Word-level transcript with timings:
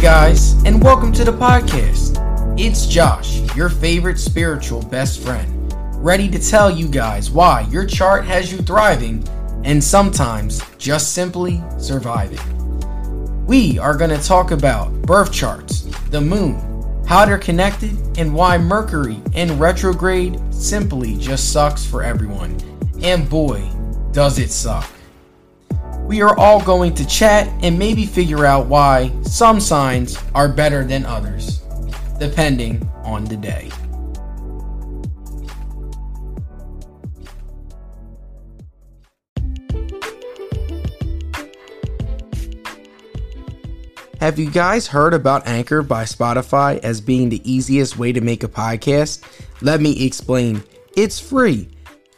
Guys, 0.00 0.54
and 0.64 0.82
welcome 0.82 1.12
to 1.12 1.24
the 1.24 1.30
podcast. 1.30 2.16
It's 2.58 2.86
Josh, 2.86 3.42
your 3.54 3.68
favorite 3.68 4.18
spiritual 4.18 4.80
best 4.80 5.20
friend, 5.20 5.70
ready 6.02 6.26
to 6.30 6.38
tell 6.38 6.70
you 6.70 6.88
guys 6.88 7.30
why 7.30 7.66
your 7.70 7.84
chart 7.84 8.24
has 8.24 8.50
you 8.50 8.56
thriving 8.60 9.22
and 9.62 9.84
sometimes 9.84 10.62
just 10.78 11.12
simply 11.12 11.62
surviving. 11.76 12.40
We 13.44 13.78
are 13.78 13.94
going 13.94 14.08
to 14.08 14.26
talk 14.26 14.52
about 14.52 14.90
birth 15.02 15.34
charts, 15.34 15.82
the 16.08 16.22
moon, 16.22 17.02
how 17.06 17.26
they're 17.26 17.36
connected, 17.36 17.94
and 18.16 18.34
why 18.34 18.56
Mercury 18.56 19.20
in 19.34 19.58
retrograde 19.58 20.40
simply 20.50 21.18
just 21.18 21.52
sucks 21.52 21.84
for 21.84 22.02
everyone. 22.02 22.58
And 23.02 23.28
boy, 23.28 23.68
does 24.12 24.38
it 24.38 24.50
suck. 24.50 24.90
We 26.10 26.22
are 26.22 26.36
all 26.36 26.60
going 26.60 26.94
to 26.94 27.06
chat 27.06 27.46
and 27.62 27.78
maybe 27.78 28.04
figure 28.04 28.44
out 28.44 28.66
why 28.66 29.12
some 29.22 29.60
signs 29.60 30.18
are 30.34 30.48
better 30.48 30.82
than 30.82 31.06
others, 31.06 31.58
depending 32.18 32.84
on 33.04 33.26
the 33.26 33.36
day. 33.36 33.70
Have 44.18 44.36
you 44.36 44.50
guys 44.50 44.88
heard 44.88 45.14
about 45.14 45.46
Anchor 45.46 45.80
by 45.80 46.02
Spotify 46.02 46.80
as 46.80 47.00
being 47.00 47.28
the 47.28 47.40
easiest 47.48 47.98
way 47.98 48.10
to 48.10 48.20
make 48.20 48.42
a 48.42 48.48
podcast? 48.48 49.22
Let 49.62 49.80
me 49.80 50.04
explain. 50.04 50.64
It's 50.96 51.20
free. 51.20 51.68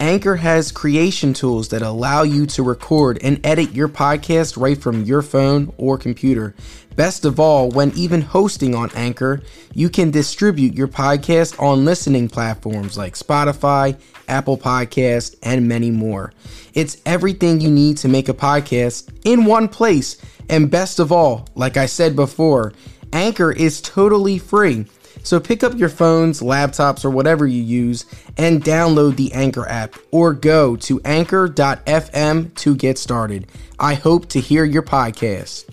Anchor 0.02 0.34
has 0.34 0.72
creation 0.72 1.32
tools 1.32 1.68
that 1.68 1.80
allow 1.80 2.24
you 2.24 2.44
to 2.44 2.64
record 2.64 3.20
and 3.22 3.38
edit 3.46 3.72
your 3.72 3.88
podcast 3.88 4.60
right 4.60 4.76
from 4.76 5.04
your 5.04 5.22
phone 5.22 5.72
or 5.78 5.96
computer. 5.96 6.56
Best 6.96 7.24
of 7.24 7.38
all, 7.38 7.70
when 7.70 7.92
even 7.92 8.20
hosting 8.20 8.74
on 8.74 8.90
Anchor, 8.96 9.42
you 9.72 9.88
can 9.88 10.10
distribute 10.10 10.74
your 10.74 10.88
podcast 10.88 11.56
on 11.62 11.84
listening 11.84 12.28
platforms 12.28 12.98
like 12.98 13.14
Spotify, 13.14 13.96
Apple 14.26 14.58
Podcast, 14.58 15.36
and 15.40 15.68
many 15.68 15.92
more. 15.92 16.32
It's 16.74 17.00
everything 17.06 17.60
you 17.60 17.70
need 17.70 17.96
to 17.98 18.08
make 18.08 18.28
a 18.28 18.34
podcast 18.34 19.08
in 19.24 19.44
one 19.44 19.68
place. 19.68 20.20
And 20.48 20.68
best 20.68 20.98
of 20.98 21.12
all, 21.12 21.46
like 21.54 21.76
I 21.76 21.86
said 21.86 22.16
before, 22.16 22.72
Anchor 23.12 23.52
is 23.52 23.80
totally 23.80 24.38
free. 24.38 24.84
So 25.22 25.38
pick 25.38 25.62
up 25.62 25.74
your 25.78 25.88
phones, 25.88 26.40
laptops, 26.40 27.04
or 27.04 27.10
whatever 27.10 27.46
you 27.46 27.62
use 27.62 28.06
and 28.36 28.62
download 28.62 29.16
the 29.16 29.32
Anchor 29.32 29.68
app 29.68 29.94
or 30.10 30.32
go 30.32 30.76
to 30.76 31.00
anchor.fm 31.04 32.54
to 32.54 32.74
get 32.76 32.98
started. 32.98 33.46
I 33.78 33.94
hope 33.94 34.28
to 34.30 34.40
hear 34.40 34.64
your 34.64 34.82
podcast. 34.82 35.64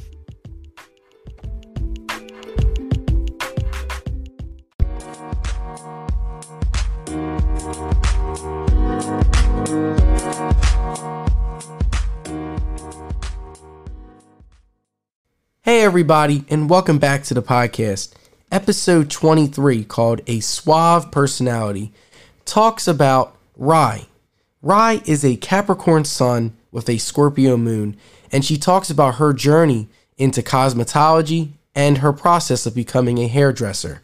Hey, 15.61 15.83
everybody, 15.83 16.45
and 16.49 16.67
welcome 16.67 16.97
back 16.97 17.23
to 17.25 17.35
the 17.35 17.43
podcast. 17.43 18.15
Episode 18.51 19.11
23, 19.11 19.83
called 19.83 20.21
A 20.25 20.39
Suave 20.39 21.11
Personality, 21.11 21.93
talks 22.45 22.87
about 22.87 23.37
Rye. 23.55 24.07
Rye 24.63 25.03
is 25.05 25.23
a 25.23 25.35
Capricorn 25.35 26.03
sun 26.03 26.57
with 26.71 26.89
a 26.89 26.97
Scorpio 26.97 27.57
moon, 27.57 27.95
and 28.31 28.43
she 28.43 28.57
talks 28.57 28.89
about 28.89 29.15
her 29.15 29.33
journey 29.33 29.87
into 30.17 30.41
cosmetology 30.41 31.49
and 31.75 31.99
her 31.99 32.11
process 32.11 32.65
of 32.65 32.73
becoming 32.73 33.19
a 33.19 33.27
hairdresser. 33.27 34.01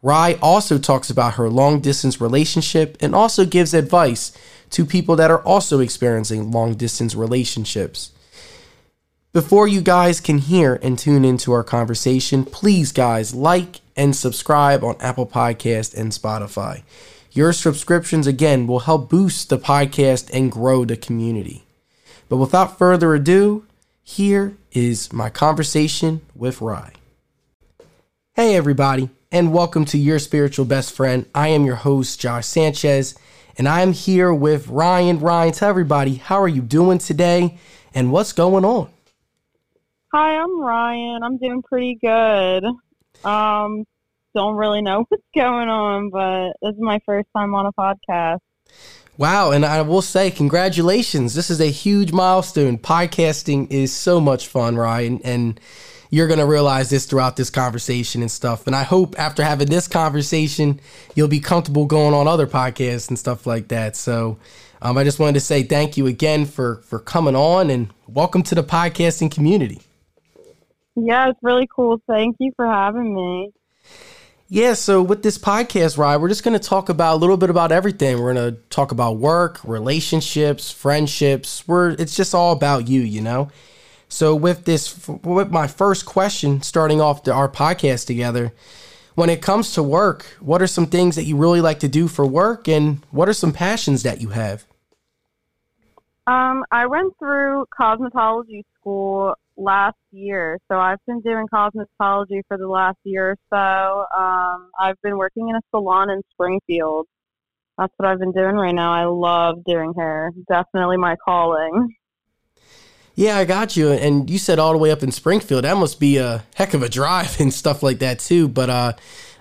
Rye 0.00 0.38
also 0.40 0.78
talks 0.78 1.10
about 1.10 1.34
her 1.34 1.50
long 1.50 1.80
distance 1.80 2.18
relationship 2.18 2.96
and 3.00 3.14
also 3.14 3.44
gives 3.44 3.74
advice 3.74 4.32
to 4.70 4.86
people 4.86 5.16
that 5.16 5.30
are 5.30 5.42
also 5.42 5.80
experiencing 5.80 6.50
long 6.50 6.76
distance 6.76 7.14
relationships. 7.14 8.10
Before 9.34 9.68
you 9.68 9.80
guys 9.80 10.20
can 10.20 10.38
hear 10.38 10.78
and 10.82 10.98
tune 10.98 11.24
into 11.26 11.52
our 11.52 11.64
conversation, 11.64 12.44
please, 12.44 12.90
guys, 12.92 13.34
like 13.34 13.81
and 13.96 14.14
subscribe 14.14 14.82
on 14.82 14.96
Apple 15.00 15.26
Podcast 15.26 15.94
and 15.94 16.12
Spotify. 16.12 16.82
Your 17.30 17.52
subscriptions, 17.52 18.26
again, 18.26 18.66
will 18.66 18.80
help 18.80 19.08
boost 19.08 19.48
the 19.48 19.58
podcast 19.58 20.30
and 20.32 20.52
grow 20.52 20.84
the 20.84 20.96
community. 20.96 21.64
But 22.28 22.36
without 22.36 22.78
further 22.78 23.14
ado, 23.14 23.66
here 24.02 24.56
is 24.72 25.12
my 25.12 25.30
conversation 25.30 26.20
with 26.34 26.60
Rye. 26.60 26.92
Hey, 28.34 28.56
everybody, 28.56 29.10
and 29.30 29.52
welcome 29.52 29.84
to 29.86 29.98
Your 29.98 30.18
Spiritual 30.18 30.64
Best 30.64 30.94
Friend. 30.94 31.26
I 31.34 31.48
am 31.48 31.64
your 31.64 31.76
host, 31.76 32.20
Josh 32.20 32.46
Sanchez, 32.46 33.14
and 33.56 33.68
I'm 33.68 33.92
here 33.92 34.32
with 34.32 34.68
Ryann. 34.68 35.20
Ryann, 35.20 35.54
tell 35.54 35.68
everybody, 35.68 36.14
how 36.14 36.40
are 36.40 36.48
you 36.48 36.62
doing 36.62 36.98
today 36.98 37.58
and 37.94 38.10
what's 38.12 38.32
going 38.32 38.64
on? 38.64 38.88
Hi, 40.12 40.36
I'm 40.36 40.50
Ryann. 40.50 41.20
I'm 41.22 41.38
doing 41.38 41.62
pretty 41.62 41.98
good. 42.00 42.64
Um, 43.24 43.84
don't 44.34 44.56
really 44.56 44.82
know 44.82 45.04
what's 45.08 45.22
going 45.34 45.68
on, 45.68 46.10
but 46.10 46.52
this 46.62 46.74
is 46.74 46.80
my 46.80 47.00
first 47.06 47.28
time 47.36 47.54
on 47.54 47.66
a 47.66 47.72
podcast. 47.72 48.38
Wow, 49.18 49.50
and 49.50 49.64
I 49.64 49.82
will 49.82 50.02
say 50.02 50.30
congratulations. 50.30 51.34
This 51.34 51.50
is 51.50 51.60
a 51.60 51.66
huge 51.66 52.12
milestone. 52.12 52.78
Podcasting 52.78 53.70
is 53.70 53.92
so 53.92 54.20
much 54.20 54.46
fun, 54.46 54.76
Ryann, 54.76 55.20
and 55.22 55.60
you're 56.08 56.26
going 56.26 56.38
to 56.38 56.46
realize 56.46 56.88
this 56.88 57.04
throughout 57.04 57.36
this 57.36 57.50
conversation 57.50 58.22
and 58.22 58.30
stuff. 58.30 58.66
And 58.66 58.74
I 58.74 58.84
hope 58.84 59.18
after 59.18 59.44
having 59.44 59.68
this 59.68 59.86
conversation, 59.86 60.80
you'll 61.14 61.28
be 61.28 61.40
comfortable 61.40 61.84
going 61.84 62.14
on 62.14 62.26
other 62.26 62.46
podcasts 62.46 63.08
and 63.08 63.18
stuff 63.18 63.46
like 63.46 63.68
that. 63.68 63.96
So, 63.96 64.38
um, 64.80 64.98
I 64.98 65.04
just 65.04 65.18
wanted 65.18 65.34
to 65.34 65.40
say 65.40 65.62
thank 65.62 65.96
you 65.96 66.06
again 66.06 66.46
for 66.46 66.76
for 66.82 66.98
coming 66.98 67.36
on 67.36 67.70
and 67.70 67.92
welcome 68.08 68.42
to 68.44 68.54
the 68.54 68.64
podcasting 68.64 69.30
community. 69.30 69.82
Yeah, 70.94 71.30
it's 71.30 71.38
really 71.42 71.68
cool. 71.74 72.00
Thank 72.06 72.36
you 72.38 72.52
for 72.56 72.66
having 72.66 73.14
me. 73.14 73.52
Yeah, 74.48 74.74
so 74.74 75.02
with 75.02 75.22
this 75.22 75.38
podcast, 75.38 75.96
Ryann, 75.96 76.20
we're 76.20 76.28
just 76.28 76.44
going 76.44 76.58
to 76.58 76.68
talk 76.68 76.90
about 76.90 77.14
a 77.14 77.16
little 77.16 77.38
bit 77.38 77.48
about 77.48 77.72
everything. 77.72 78.20
We're 78.20 78.34
going 78.34 78.54
to 78.54 78.60
talk 78.68 78.92
about 78.92 79.16
work, 79.16 79.60
relationships, 79.64 80.70
friendships. 80.70 81.66
We're 81.66 81.92
it's 81.92 82.14
just 82.14 82.34
all 82.34 82.52
about 82.52 82.86
you, 82.86 83.00
you 83.00 83.22
know. 83.22 83.50
So 84.10 84.34
with 84.34 84.66
this, 84.66 85.08
with 85.08 85.50
my 85.50 85.66
first 85.66 86.04
question, 86.04 86.60
starting 86.60 87.00
off 87.00 87.24
the, 87.24 87.32
our 87.32 87.48
podcast 87.48 88.06
together, 88.06 88.52
when 89.14 89.30
it 89.30 89.40
comes 89.40 89.72
to 89.72 89.82
work, 89.82 90.36
what 90.38 90.60
are 90.60 90.66
some 90.66 90.86
things 90.86 91.16
that 91.16 91.24
you 91.24 91.38
really 91.38 91.62
like 91.62 91.80
to 91.80 91.88
do 91.88 92.06
for 92.06 92.26
work, 92.26 92.68
and 92.68 93.02
what 93.10 93.30
are 93.30 93.32
some 93.32 93.54
passions 93.54 94.02
that 94.02 94.20
you 94.20 94.28
have? 94.28 94.66
Um, 96.26 96.62
I 96.70 96.84
went 96.84 97.18
through 97.18 97.64
cosmetology 97.80 98.64
school 98.78 99.34
last 99.56 99.96
year. 100.10 100.58
So 100.70 100.78
I've 100.78 100.98
been 101.06 101.20
doing 101.20 101.46
cosmetology 101.52 102.42
for 102.48 102.56
the 102.58 102.68
last 102.68 102.98
year 103.04 103.30
or 103.30 103.36
so. 103.50 104.18
Um, 104.18 104.70
I've 104.78 105.00
been 105.02 105.16
working 105.18 105.48
in 105.48 105.56
a 105.56 105.60
salon 105.70 106.10
in 106.10 106.22
Springfield. 106.32 107.06
That's 107.78 107.92
what 107.96 108.08
I've 108.08 108.18
been 108.18 108.32
doing 108.32 108.56
right 108.56 108.74
now. 108.74 108.92
I 108.92 109.04
love 109.04 109.64
doing 109.64 109.94
hair. 109.96 110.30
Definitely 110.48 110.98
my 110.98 111.16
calling. 111.24 111.94
Yeah, 113.14 113.36
I 113.36 113.44
got 113.44 113.76
you. 113.76 113.92
And 113.92 114.28
you 114.30 114.38
said 114.38 114.58
all 114.58 114.72
the 114.72 114.78
way 114.78 114.90
up 114.90 115.02
in 115.02 115.12
Springfield. 115.12 115.64
That 115.64 115.76
must 115.76 116.00
be 116.00 116.16
a 116.16 116.44
heck 116.54 116.74
of 116.74 116.82
a 116.82 116.88
drive 116.88 117.36
and 117.40 117.52
stuff 117.52 117.82
like 117.82 117.98
that 117.98 118.18
too. 118.18 118.48
But 118.48 118.70
uh, 118.70 118.92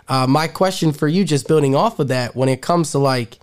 uh, 0.08 0.28
my 0.28 0.48
question 0.48 0.92
for 0.92 1.08
you, 1.08 1.24
just 1.24 1.48
building 1.48 1.76
off 1.76 2.00
of 2.00 2.08
that, 2.10 2.36
when 2.36 2.50
it 2.50 2.62
comes 2.62 2.92
to 2.92 3.00
like 3.00 3.40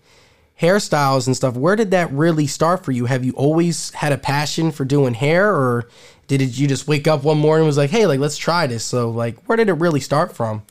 hairstyles 0.61 1.27
and 1.27 1.37
stuff, 1.37 1.55
where 1.55 1.77
did 1.77 1.91
that 1.93 2.11
really 2.13 2.47
start 2.47 2.85
for 2.85 2.93
you? 2.93 3.07
Have 3.07 3.25
you 3.25 3.33
always 3.33 3.91
had 3.95 4.13
a 4.13 4.19
passion 4.19 4.71
for 4.71 4.85
doing 4.85 5.15
hair, 5.15 5.55
or 5.55 5.89
did 6.29 6.41
it, 6.41 6.57
you 6.57 6.69
just 6.69 6.87
wake 6.87 7.09
up 7.09 7.25
one 7.25 7.39
morning 7.39 7.63
and 7.63 7.67
was 7.67 7.77
like, 7.77 7.91
hey, 7.91 8.07
like 8.07 8.21
let's 8.21 8.37
try 8.37 8.67
this? 8.69 8.85
So 8.85 9.11
like, 9.11 9.43
where 9.45 9.57
did 9.57 9.69
it 9.69 9.75
really 9.75 10.01
start 10.01 10.37
from? 10.37 10.63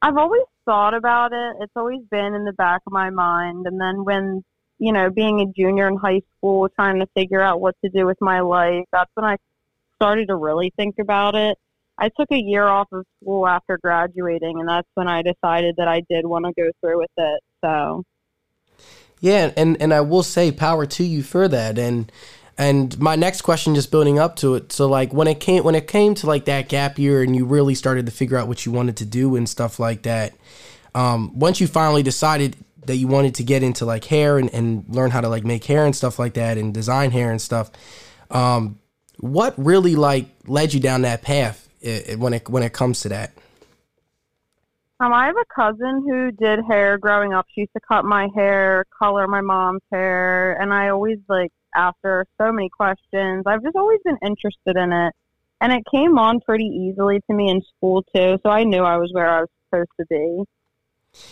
I've 0.00 0.16
always 0.16 0.42
thought 0.64 0.94
about 0.94 1.32
it. 1.32 1.56
It's 1.60 1.72
always 1.76 2.00
been 2.10 2.34
in 2.34 2.44
the 2.44 2.54
back 2.54 2.80
of 2.86 2.92
my 2.92 3.10
mind, 3.10 3.66
and 3.66 3.80
then 3.80 4.04
when 4.04 4.42
you 4.82 4.92
know, 4.92 5.10
being 5.10 5.40
a 5.40 5.46
junior 5.46 5.86
in 5.86 5.96
high 5.96 6.22
school, 6.36 6.68
trying 6.68 6.98
to 6.98 7.06
figure 7.14 7.40
out 7.40 7.60
what 7.60 7.76
to 7.84 7.90
do 7.90 8.04
with 8.04 8.20
my 8.20 8.40
life, 8.40 8.84
that's 8.90 9.10
when 9.14 9.24
I 9.24 9.36
started 9.94 10.26
to 10.26 10.34
really 10.34 10.72
think 10.76 10.96
about 10.98 11.36
it. 11.36 11.56
I 11.96 12.08
took 12.08 12.32
a 12.32 12.42
year 12.42 12.66
off 12.66 12.88
of 12.90 13.06
school 13.22 13.46
after 13.46 13.78
graduating, 13.78 14.58
and 14.58 14.68
that's 14.68 14.88
when 14.94 15.06
I 15.06 15.22
decided 15.22 15.76
that 15.76 15.86
I 15.86 16.02
did 16.10 16.26
want 16.26 16.46
to 16.46 16.52
go 16.60 16.68
through 16.80 16.98
with 16.98 17.10
it. 17.16 17.40
So, 17.64 18.02
yeah, 19.20 19.52
and 19.56 19.80
and 19.80 19.94
I 19.94 20.00
will 20.00 20.24
say 20.24 20.50
power 20.50 20.84
to 20.84 21.04
you 21.04 21.22
for 21.22 21.46
that. 21.46 21.78
And 21.78 22.10
and 22.62 22.98
my 22.98 23.16
next 23.16 23.42
question, 23.42 23.74
just 23.74 23.90
building 23.90 24.18
up 24.18 24.36
to 24.36 24.54
it. 24.54 24.72
So 24.72 24.88
like 24.88 25.12
when 25.12 25.26
it 25.26 25.40
came 25.40 25.64
when 25.64 25.74
it 25.74 25.86
came 25.86 26.14
to 26.16 26.26
like 26.26 26.44
that 26.46 26.68
gap 26.68 26.98
year, 26.98 27.22
and 27.22 27.34
you 27.34 27.44
really 27.44 27.74
started 27.74 28.06
to 28.06 28.12
figure 28.12 28.36
out 28.36 28.48
what 28.48 28.64
you 28.64 28.72
wanted 28.72 28.96
to 28.98 29.04
do 29.04 29.36
and 29.36 29.48
stuff 29.48 29.78
like 29.78 30.02
that. 30.02 30.34
Um, 30.94 31.38
once 31.38 31.60
you 31.60 31.66
finally 31.66 32.02
decided 32.02 32.56
that 32.86 32.96
you 32.96 33.06
wanted 33.06 33.34
to 33.36 33.42
get 33.42 33.62
into 33.62 33.84
like 33.84 34.04
hair 34.04 34.38
and, 34.38 34.52
and 34.52 34.84
learn 34.88 35.10
how 35.10 35.20
to 35.20 35.28
like 35.28 35.44
make 35.44 35.64
hair 35.64 35.84
and 35.84 35.96
stuff 35.96 36.18
like 36.18 36.34
that 36.34 36.58
and 36.58 36.74
design 36.74 37.10
hair 37.10 37.30
and 37.30 37.40
stuff, 37.40 37.70
um, 38.30 38.78
what 39.18 39.54
really 39.56 39.96
like 39.96 40.26
led 40.46 40.74
you 40.74 40.80
down 40.80 41.02
that 41.02 41.22
path 41.22 41.68
when 42.16 42.34
it 42.34 42.48
when 42.48 42.62
it 42.62 42.72
comes 42.72 43.00
to 43.00 43.08
that? 43.08 43.32
Um, 45.00 45.12
I 45.12 45.26
have 45.26 45.36
a 45.36 45.54
cousin 45.54 46.04
who 46.06 46.30
did 46.30 46.60
hair 46.68 46.96
growing 46.96 47.32
up. 47.32 47.46
She 47.52 47.62
used 47.62 47.72
to 47.72 47.80
cut 47.80 48.04
my 48.04 48.28
hair, 48.36 48.84
color 48.96 49.26
my 49.26 49.40
mom's 49.40 49.82
hair, 49.90 50.60
and 50.60 50.72
I 50.72 50.90
always 50.90 51.18
like 51.28 51.50
her 51.74 52.26
so 52.38 52.52
many 52.52 52.68
questions. 52.68 53.44
I've 53.46 53.62
just 53.62 53.76
always 53.76 54.00
been 54.04 54.18
interested 54.24 54.76
in 54.76 54.92
it, 54.92 55.12
and 55.60 55.72
it 55.72 55.84
came 55.90 56.18
on 56.18 56.40
pretty 56.40 56.64
easily 56.64 57.20
to 57.28 57.34
me 57.34 57.50
in 57.50 57.62
school 57.76 58.04
too. 58.14 58.38
So 58.42 58.50
I 58.50 58.64
knew 58.64 58.82
I 58.82 58.96
was 58.96 59.10
where 59.12 59.28
I 59.28 59.40
was 59.40 59.48
supposed 59.66 59.90
to 60.00 60.06
be. 60.08 60.44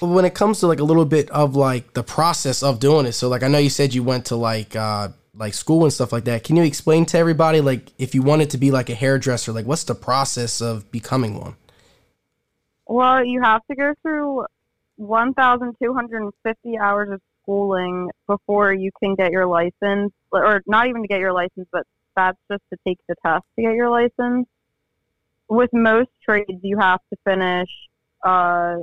When 0.04 0.24
it 0.24 0.34
comes 0.34 0.60
to 0.60 0.66
like 0.66 0.80
a 0.80 0.84
little 0.84 1.06
bit 1.06 1.30
of 1.30 1.56
like 1.56 1.94
the 1.94 2.02
process 2.02 2.62
of 2.62 2.80
doing 2.80 3.06
it, 3.06 3.12
so 3.12 3.28
like 3.28 3.42
I 3.42 3.48
know 3.48 3.58
you 3.58 3.70
said 3.70 3.94
you 3.94 4.02
went 4.02 4.26
to 4.26 4.36
like 4.36 4.76
uh 4.76 5.08
like 5.34 5.54
school 5.54 5.84
and 5.84 5.92
stuff 5.92 6.12
like 6.12 6.24
that. 6.24 6.44
Can 6.44 6.56
you 6.56 6.64
explain 6.64 7.06
to 7.06 7.18
everybody 7.18 7.60
like 7.60 7.92
if 7.98 8.14
you 8.14 8.22
wanted 8.22 8.50
to 8.50 8.58
be 8.58 8.70
like 8.70 8.90
a 8.90 8.94
hairdresser, 8.94 9.52
like 9.52 9.66
what's 9.66 9.84
the 9.84 9.94
process 9.94 10.60
of 10.60 10.90
becoming 10.90 11.38
one? 11.38 11.56
Well, 12.86 13.24
you 13.24 13.40
have 13.40 13.62
to 13.70 13.76
go 13.76 13.94
through 14.02 14.46
1,250 14.96 16.78
hours 16.78 17.10
of 17.10 17.20
schooling 17.42 18.10
before 18.26 18.72
you 18.72 18.90
can 19.02 19.14
get 19.14 19.32
your 19.32 19.46
license, 19.46 20.12
or 20.32 20.62
not 20.66 20.88
even 20.88 21.02
to 21.02 21.08
get 21.08 21.20
your 21.20 21.32
license, 21.32 21.68
but 21.72 21.84
that's 22.16 22.38
just 22.50 22.62
to 22.72 22.78
take 22.86 22.98
the 23.08 23.14
test 23.24 23.44
to 23.56 23.62
get 23.62 23.74
your 23.74 23.90
license. 23.90 24.46
With 25.48 25.70
most 25.72 26.10
trades, 26.24 26.60
you 26.62 26.78
have 26.78 27.00
to 27.10 27.16
finish 27.24 27.68
a 28.24 28.76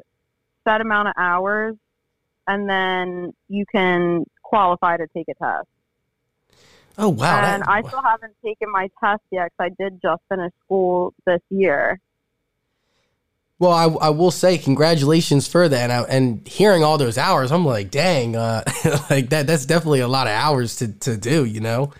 set 0.68 0.82
amount 0.82 1.10
of 1.10 1.14
hours, 1.18 1.76
and 2.48 2.70
then 2.70 3.34
you 3.48 3.66
can 3.72 4.26
qualify 4.44 4.98
to 4.98 5.08
take 5.16 5.28
a 5.30 5.34
test. 5.36 5.68
Oh 6.98 7.10
wow! 7.10 7.40
And 7.40 7.62
that, 7.62 7.70
I 7.70 7.82
still 7.88 8.02
haven't 8.02 8.34
taken 8.44 8.72
my 8.72 8.90
test 9.00 9.22
yet 9.32 9.52
because 9.58 9.72
I 9.72 9.84
did 9.84 10.02
just 10.02 10.22
finish 10.30 10.52
school 10.66 11.14
this 11.26 11.42
year. 11.50 12.00
Well, 13.60 13.72
I, 13.72 13.86
I 13.86 14.10
will 14.12 14.30
say 14.30 14.60
congratulations 14.60 15.48
for 15.48 15.68
that, 15.68 15.90
and, 15.90 15.92
I, 15.92 16.02
and 16.04 16.48
hearing 16.48 16.84
all 16.84 17.00
those 17.00 17.18
hours, 17.18 17.52
I'm 17.52 17.66
like, 17.66 17.90
dang, 17.90 18.36
uh, 18.36 18.64
like 19.10 19.30
that. 19.30 19.48
That's 19.48 19.66
definitely 19.66 20.02
a 20.02 20.08
lot 20.08 20.28
of 20.28 20.34
hours 20.34 20.76
to, 20.78 20.88
to 21.00 21.18
do, 21.18 21.44
you 21.44 21.60
know. 21.60 21.92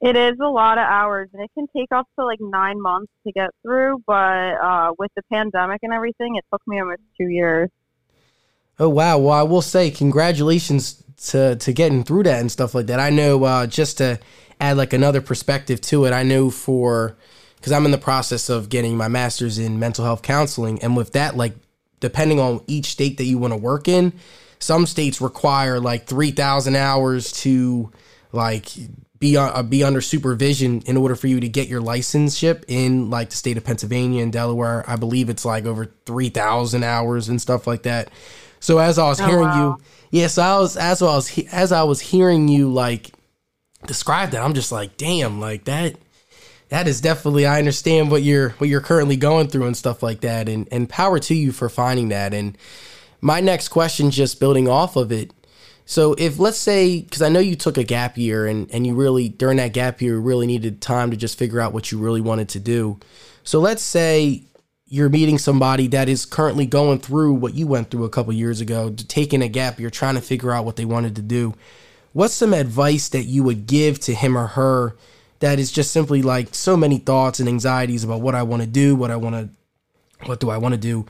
It 0.00 0.16
is 0.16 0.38
a 0.40 0.48
lot 0.48 0.78
of 0.78 0.84
hours, 0.84 1.30
and 1.34 1.42
it 1.42 1.50
can 1.54 1.66
take 1.76 1.90
up 1.90 2.06
to 2.16 2.24
like 2.24 2.38
nine 2.40 2.80
months 2.80 3.10
to 3.26 3.32
get 3.32 3.50
through. 3.62 4.04
But 4.06 4.12
uh, 4.14 4.92
with 4.96 5.10
the 5.16 5.22
pandemic 5.32 5.80
and 5.82 5.92
everything, 5.92 6.36
it 6.36 6.44
took 6.52 6.62
me 6.68 6.80
almost 6.80 7.00
two 7.20 7.28
years. 7.28 7.68
Oh 8.78 8.88
wow! 8.88 9.18
Well, 9.18 9.34
I 9.34 9.42
will 9.42 9.62
say 9.62 9.90
congratulations 9.90 11.02
to 11.30 11.56
to 11.56 11.72
getting 11.72 12.04
through 12.04 12.22
that 12.24 12.40
and 12.40 12.52
stuff 12.52 12.76
like 12.76 12.86
that. 12.86 13.00
I 13.00 13.10
know 13.10 13.42
uh, 13.42 13.66
just 13.66 13.98
to 13.98 14.20
add 14.60 14.76
like 14.76 14.92
another 14.92 15.20
perspective 15.20 15.80
to 15.80 16.04
it. 16.04 16.12
I 16.12 16.22
know 16.22 16.50
for 16.50 17.16
because 17.58 17.72
I'm 17.72 17.84
in 17.84 17.90
the 17.90 17.98
process 17.98 18.48
of 18.48 18.68
getting 18.68 18.96
my 18.96 19.08
master's 19.08 19.58
in 19.58 19.78
mental 19.78 20.04
health 20.04 20.22
counseling. 20.22 20.80
And 20.82 20.96
with 20.96 21.12
that, 21.12 21.36
like, 21.36 21.54
depending 22.00 22.40
on 22.40 22.62
each 22.66 22.86
state 22.86 23.18
that 23.18 23.24
you 23.24 23.38
want 23.38 23.52
to 23.52 23.56
work 23.56 23.88
in, 23.88 24.12
some 24.58 24.86
states 24.86 25.20
require 25.20 25.80
like 25.80 26.06
3,000 26.06 26.76
hours 26.76 27.32
to 27.32 27.92
like 28.32 28.68
be 29.18 29.36
uh, 29.36 29.62
be 29.62 29.82
under 29.82 30.00
supervision 30.00 30.82
in 30.82 30.96
order 30.96 31.16
for 31.16 31.26
you 31.26 31.40
to 31.40 31.48
get 31.48 31.68
your 31.68 31.80
licenseship 31.80 32.64
in 32.68 33.10
like 33.10 33.30
the 33.30 33.36
state 33.36 33.56
of 33.56 33.64
Pennsylvania 33.64 34.22
and 34.22 34.32
Delaware. 34.32 34.84
I 34.88 34.96
believe 34.96 35.28
it's 35.28 35.44
like 35.44 35.66
over 35.66 35.86
3,000 36.06 36.84
hours 36.84 37.28
and 37.28 37.40
stuff 37.40 37.66
like 37.66 37.82
that. 37.82 38.10
So 38.60 38.78
as 38.78 38.98
I 38.98 39.08
was 39.08 39.20
oh, 39.20 39.26
hearing 39.26 39.42
wow. 39.44 39.78
you, 39.78 39.84
yes, 40.10 40.22
yeah, 40.22 40.26
so 40.28 40.42
I 40.42 40.58
was 40.58 40.76
as 40.76 41.02
I 41.02 41.06
was 41.06 41.38
as 41.52 41.72
I 41.72 41.82
was 41.84 42.00
hearing 42.00 42.48
you 42.48 42.72
like 42.72 43.12
describe 43.86 44.30
that, 44.30 44.42
I'm 44.42 44.54
just 44.54 44.72
like, 44.72 44.96
damn, 44.96 45.40
like 45.40 45.64
that 45.64 45.96
that 46.68 46.86
is 46.86 47.00
definitely 47.00 47.46
I 47.46 47.58
understand 47.58 48.10
what 48.10 48.22
you're 48.22 48.50
what 48.50 48.68
you're 48.68 48.80
currently 48.80 49.16
going 49.16 49.48
through 49.48 49.66
and 49.66 49.76
stuff 49.76 50.02
like 50.02 50.20
that 50.20 50.48
and 50.48 50.68
and 50.70 50.88
power 50.88 51.18
to 51.20 51.34
you 51.34 51.52
for 51.52 51.68
finding 51.68 52.08
that. 52.10 52.34
And 52.34 52.56
my 53.20 53.40
next 53.40 53.68
question 53.68 54.10
just 54.10 54.40
building 54.40 54.68
off 54.68 54.96
of 54.96 55.10
it. 55.10 55.32
So 55.86 56.14
if 56.18 56.38
let's 56.38 56.58
say 56.58 57.00
because 57.00 57.22
I 57.22 57.30
know 57.30 57.40
you 57.40 57.56
took 57.56 57.78
a 57.78 57.84
gap 57.84 58.18
year 58.18 58.46
and 58.46 58.70
and 58.70 58.86
you 58.86 58.94
really 58.94 59.28
during 59.28 59.56
that 59.56 59.72
gap 59.72 60.02
year 60.02 60.18
really 60.18 60.46
needed 60.46 60.82
time 60.82 61.10
to 61.10 61.16
just 61.16 61.38
figure 61.38 61.60
out 61.60 61.72
what 61.72 61.90
you 61.90 61.98
really 61.98 62.20
wanted 62.20 62.50
to 62.50 62.60
do. 62.60 62.98
So 63.44 63.60
let's 63.60 63.82
say 63.82 64.42
you're 64.90 65.08
meeting 65.08 65.38
somebody 65.38 65.86
that 65.88 66.08
is 66.08 66.24
currently 66.24 66.66
going 66.66 66.98
through 66.98 67.34
what 67.34 67.54
you 67.54 67.66
went 67.66 67.90
through 67.90 68.04
a 68.04 68.10
couple 68.10 68.32
years 68.32 68.60
ago 68.60 68.90
taking 68.90 69.42
a 69.42 69.48
gap 69.48 69.78
you're 69.78 69.90
trying 69.90 70.14
to 70.14 70.20
figure 70.20 70.50
out 70.50 70.66
what 70.66 70.76
they 70.76 70.84
wanted 70.84 71.16
to 71.16 71.22
do. 71.22 71.54
What's 72.12 72.34
some 72.34 72.52
advice 72.52 73.08
that 73.10 73.24
you 73.24 73.42
would 73.42 73.66
give 73.66 74.00
to 74.00 74.14
him 74.14 74.36
or 74.36 74.48
her 74.48 74.94
that 75.40 75.58
is 75.58 75.70
just 75.70 75.92
simply 75.92 76.22
like 76.22 76.54
so 76.54 76.76
many 76.76 76.98
thoughts 76.98 77.40
and 77.40 77.48
anxieties 77.48 78.04
about 78.04 78.20
what 78.20 78.34
I 78.34 78.42
want 78.42 78.62
to 78.62 78.68
do, 78.68 78.96
what 78.96 79.10
I 79.10 79.16
want 79.16 79.34
to, 79.34 80.26
what 80.26 80.40
do 80.40 80.50
I 80.50 80.58
want 80.58 80.74
to 80.74 80.80
do. 80.80 81.06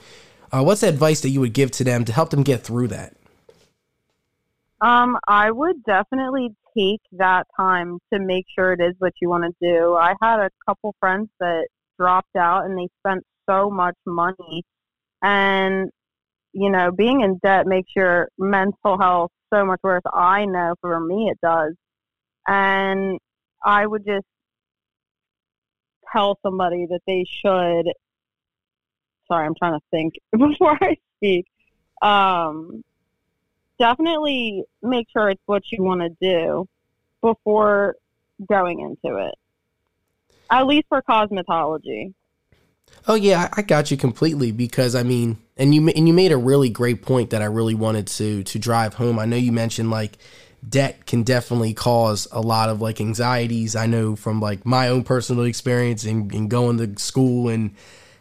Uh, 0.51 0.63
what's 0.63 0.81
the 0.81 0.89
advice 0.89 1.21
that 1.21 1.31
you 1.31 1.41
would 1.41 1.53
give 1.53 1.71
to 1.73 1.85
them 1.85 2.05
to 2.05 2.13
help 2.13 2.31
them 2.31 2.43
get 2.43 2.63
through 2.63 2.89
that? 2.89 3.15
Um, 4.81 5.19
I 5.27 5.51
would 5.51 5.83
definitely 5.85 6.55
take 6.77 7.01
that 7.13 7.47
time 7.57 7.99
to 8.13 8.21
make 8.21 8.47
sure 8.55 8.73
it 8.73 8.81
is 8.81 8.95
what 8.99 9.13
you 9.21 9.29
want 9.29 9.45
to 9.45 9.55
do. 9.61 9.97
I 9.97 10.15
had 10.23 10.39
a 10.41 10.51
couple 10.67 10.95
friends 11.01 11.29
that 11.41 11.67
dropped 11.99 12.37
out 12.37 12.65
and 12.65 12.79
they 12.79 12.89
spent 13.01 13.25
so 13.49 13.71
much 13.71 13.97
money, 14.07 14.63
and 15.23 15.91
you 16.53 16.71
know, 16.71 16.93
being 16.93 17.23
in 17.23 17.39
debt 17.43 17.67
makes 17.67 17.91
your 17.97 18.29
mental 18.39 18.99
health 18.99 19.31
so 19.53 19.65
much 19.65 19.81
worse. 19.83 20.03
I 20.13 20.45
know 20.45 20.75
for 20.81 21.01
me 21.01 21.29
it 21.29 21.39
does, 21.43 21.75
and 22.47 23.19
I 23.65 23.87
would 23.87 24.05
just 24.05 24.27
tell 26.13 26.39
somebody 26.43 26.87
that 26.87 27.01
they 27.07 27.25
should. 27.29 27.93
Sorry, 29.27 29.47
I'm 29.47 29.55
trying 29.55 29.79
to 29.79 29.85
think 29.91 30.15
before 30.33 30.79
I 30.81 30.97
speak. 31.17 31.47
Um, 32.01 32.83
definitely 33.79 34.65
make 34.83 35.07
sure 35.11 35.31
it's 35.31 35.43
what 35.47 35.63
you 35.71 35.83
want 35.83 36.01
to 36.01 36.11
do 36.21 36.67
before 37.21 37.97
going 38.49 38.81
into 38.81 39.17
it. 39.19 39.35
At 40.51 40.67
least 40.67 40.87
for 40.89 41.03
cosmetology. 41.03 42.15
Oh 43.07 43.15
yeah, 43.15 43.49
I 43.53 43.63
got 43.63 43.91
you 43.91 43.97
completely 43.97 44.51
because 44.51 44.95
I 44.95 45.03
mean, 45.03 45.39
and 45.57 45.75
you 45.75 45.89
and 45.89 46.09
you 46.09 46.15
made 46.15 46.33
a 46.33 46.37
really 46.37 46.71
great 46.71 47.03
point 47.03 47.31
that 47.31 47.43
I 47.43 47.47
really 47.47 47.75
wanted 47.75 48.07
to 48.09 48.43
to 48.45 48.59
drive 48.59 48.95
home. 48.95 49.19
I 49.19 49.27
know 49.27 49.37
you 49.37 49.53
mentioned 49.53 49.91
like 49.91 50.19
debt 50.67 51.07
can 51.07 51.23
definitely 51.23 51.75
cause 51.75 52.27
a 52.33 52.41
lot 52.41 52.69
of 52.69 52.81
like 52.81 53.01
anxieties. 53.01 53.77
I 53.77 53.87
know 53.87 54.17
from 54.17 54.41
like 54.41 54.65
my 54.65 54.89
own 54.89 55.05
personal 55.05 55.45
experience 55.45 56.05
and, 56.05 56.33
and 56.35 56.51
going 56.51 56.79
to 56.79 57.01
school 57.01 57.49
and 57.49 57.75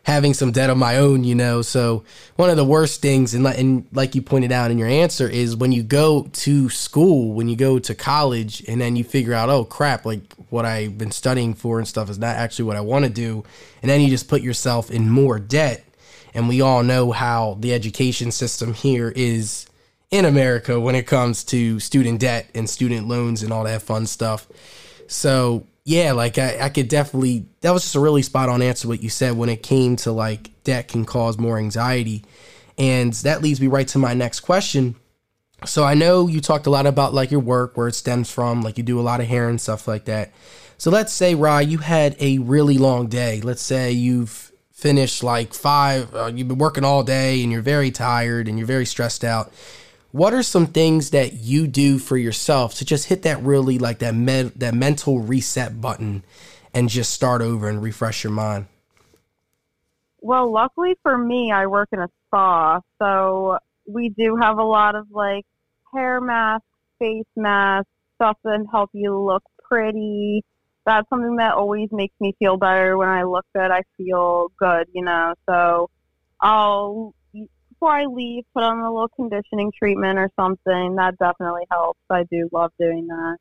having 0.03 0.33
some 0.33 0.53
debt 0.53 0.69
of 0.69 0.77
my 0.77 0.95
own, 0.95 1.25
you 1.25 1.35
know. 1.35 1.61
So 1.61 2.05
one 2.37 2.49
of 2.49 2.55
the 2.55 2.63
worst 2.63 3.01
things, 3.01 3.33
and, 3.33 3.45
and 3.45 3.85
like 3.91 4.15
you 4.15 4.21
pointed 4.21 4.53
out 4.53 4.71
in 4.71 4.77
your 4.77 4.87
answer, 4.87 5.27
is 5.27 5.53
when 5.53 5.73
you 5.73 5.83
go 5.83 6.29
to 6.31 6.69
school, 6.69 7.33
when 7.33 7.49
you 7.49 7.57
go 7.57 7.77
to 7.77 7.93
college, 7.93 8.63
and 8.69 8.79
then 8.79 8.95
you 8.95 9.03
figure 9.03 9.33
out, 9.33 9.49
oh 9.49 9.65
crap, 9.65 10.05
like 10.05 10.21
what 10.49 10.63
I've 10.63 10.97
been 10.97 11.11
studying 11.11 11.53
for 11.53 11.77
and 11.77 11.85
stuff 11.85 12.09
is 12.09 12.17
not 12.17 12.37
actually 12.37 12.65
what 12.65 12.77
I 12.77 12.81
want 12.81 13.03
to 13.03 13.11
do, 13.11 13.43
and 13.81 13.91
then 13.91 13.99
you 13.99 14.07
just 14.07 14.29
put 14.29 14.41
yourself 14.41 14.89
in 14.89 15.09
more 15.09 15.39
debt. 15.39 15.83
And 16.33 16.47
we 16.47 16.61
all 16.61 16.83
know 16.83 17.11
how 17.11 17.57
the 17.59 17.73
education 17.73 18.31
system 18.31 18.73
here 18.73 19.11
is 19.13 19.65
in 20.11 20.25
America 20.25 20.79
when 20.79 20.95
it 20.95 21.05
comes 21.05 21.43
to 21.45 21.79
student 21.79 22.19
debt 22.19 22.49
and 22.53 22.69
student 22.69 23.07
loans 23.07 23.43
and 23.43 23.51
all 23.51 23.65
that 23.65 23.81
fun 23.81 24.05
stuff. 24.05 24.47
So 25.07 25.67
yeah, 25.83 26.11
like 26.13 26.37
I, 26.37 26.57
I 26.61 26.69
could 26.69 26.87
definitely 26.87 27.45
that 27.61 27.71
was 27.71 27.83
just 27.83 27.95
a 27.95 27.99
really 27.99 28.21
spot 28.21 28.49
on 28.49 28.61
answer 28.61 28.87
what 28.87 29.03
you 29.03 29.09
said 29.09 29.37
when 29.37 29.49
it 29.49 29.63
came 29.63 29.95
to 29.97 30.11
like 30.11 30.51
debt 30.63 30.87
can 30.87 31.05
cause 31.05 31.37
more 31.37 31.57
anxiety. 31.57 32.23
And 32.77 33.13
that 33.13 33.41
leads 33.41 33.59
me 33.59 33.67
right 33.67 33.87
to 33.89 33.97
my 33.97 34.13
next 34.13 34.41
question. 34.41 34.95
So 35.65 35.83
I 35.83 35.95
know 35.95 36.27
you 36.27 36.39
talked 36.39 36.67
a 36.67 36.69
lot 36.69 36.85
about 36.85 37.13
like 37.13 37.31
your 37.31 37.39
work, 37.39 37.75
where 37.75 37.87
it 37.87 37.95
stems 37.95 38.29
from, 38.29 38.61
like 38.61 38.77
you 38.77 38.83
do 38.83 38.99
a 38.99 39.01
lot 39.01 39.21
of 39.21 39.27
hair 39.27 39.49
and 39.49 39.59
stuff 39.59 39.87
like 39.87 40.05
that. 40.05 40.31
So 40.77 40.91
let's 40.91 41.11
say, 41.11 41.33
Rye, 41.33 41.61
you 41.61 41.79
had 41.79 42.15
a 42.19 42.37
really 42.37 42.77
long 42.77 43.07
day. 43.07 43.41
Let's 43.41 43.63
say 43.63 43.91
you've 43.91 44.51
finished 44.71 45.23
like 45.23 45.55
five, 45.55 46.13
uh, 46.13 46.31
you've 46.33 46.47
been 46.47 46.59
working 46.59 46.83
all 46.83 47.01
day 47.01 47.41
and 47.41 47.51
you're 47.51 47.63
very 47.63 47.89
tired 47.89 48.47
and 48.47 48.59
you're 48.59 48.67
very 48.67 48.85
stressed 48.85 49.23
out 49.23 49.51
what 50.17 50.33
are 50.33 50.41
some 50.41 50.65
things 50.65 51.11
that 51.11 51.33
you 51.33 51.67
do 51.67 51.99
for 51.99 52.17
yourself 52.17 52.73
to 52.73 52.83
just 52.83 53.05
hit 53.05 53.21
that 53.21 53.39
really 53.43 53.77
like 53.77 53.99
that 53.99 54.15
med- 54.15 54.51
that 54.55 54.73
mental 54.73 55.19
reset 55.19 55.79
button 55.79 56.23
and 56.73 56.89
just 56.89 57.11
start 57.11 57.39
over 57.39 57.69
and 57.69 57.83
refresh 57.83 58.23
your 58.23 58.33
mind? 58.33 58.65
Well, 60.19 60.51
luckily 60.51 60.95
for 61.03 61.15
me, 61.15 61.51
I 61.51 61.67
work 61.67 61.89
in 61.91 61.99
a 61.99 62.07
spa, 62.25 62.81
so 62.99 63.59
we 63.85 64.09
do 64.09 64.35
have 64.41 64.57
a 64.57 64.63
lot 64.63 64.95
of 64.95 65.05
like 65.11 65.45
hair 65.93 66.19
masks, 66.19 66.65
face 66.97 67.23
masks, 67.35 67.87
stuff 68.15 68.37
that 68.43 68.65
help 68.71 68.89
you 68.93 69.15
look 69.23 69.43
pretty. 69.69 70.43
That's 70.87 71.07
something 71.09 71.35
that 71.35 71.53
always 71.53 71.89
makes 71.91 72.15
me 72.19 72.35
feel 72.39 72.57
better 72.57 72.97
when 72.97 73.07
I 73.07 73.21
look 73.21 73.45
good. 73.55 73.69
I 73.69 73.83
feel 73.97 74.47
good, 74.57 74.87
you 74.93 75.03
know. 75.03 75.35
So 75.47 75.91
I'll 76.41 77.13
before 77.79 77.95
I 77.95 78.05
leave, 78.05 78.43
put 78.53 78.63
on 78.63 78.79
a 78.79 78.91
little 78.91 79.09
conditioning 79.09 79.71
treatment 79.77 80.17
or 80.17 80.31
something. 80.35 80.95
That 80.95 81.17
definitely 81.19 81.65
helps. 81.69 81.99
I 82.09 82.23
do 82.23 82.49
love 82.51 82.71
doing 82.79 83.07
that. 83.07 83.37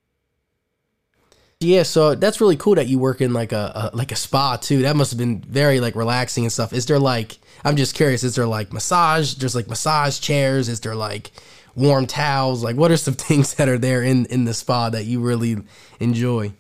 Yeah, 1.60 1.84
so 1.84 2.14
that's 2.14 2.38
really 2.40 2.56
cool 2.56 2.74
that 2.74 2.86
you 2.86 2.98
work 2.98 3.22
in 3.22 3.32
like 3.32 3.52
a, 3.52 3.90
a 3.92 3.96
like 3.96 4.12
a 4.12 4.16
spa 4.16 4.56
too. 4.56 4.82
That 4.82 4.94
must 4.94 5.10
have 5.10 5.18
been 5.18 5.40
very 5.40 5.80
like 5.80 5.96
relaxing 5.96 6.44
and 6.44 6.52
stuff. 6.52 6.74
Is 6.74 6.84
there 6.84 6.98
like 6.98 7.38
I'm 7.64 7.76
just 7.76 7.94
curious, 7.94 8.22
is 8.24 8.34
there 8.34 8.46
like 8.46 8.74
massage? 8.74 9.34
There's 9.34 9.54
like 9.54 9.68
massage 9.68 10.20
chairs, 10.20 10.68
is 10.68 10.80
there 10.80 10.94
like 10.94 11.30
warm 11.74 12.06
towels? 12.06 12.62
Like 12.62 12.76
what 12.76 12.90
are 12.90 12.96
some 12.98 13.14
things 13.28 13.54
that 13.54 13.70
are 13.70 13.78
there 13.78 14.02
in 14.02 14.26
in 14.26 14.44
the 14.44 14.52
spa 14.52 14.90
that 14.90 15.06
you 15.06 15.20
really 15.20 15.56
enjoy? 15.98 16.52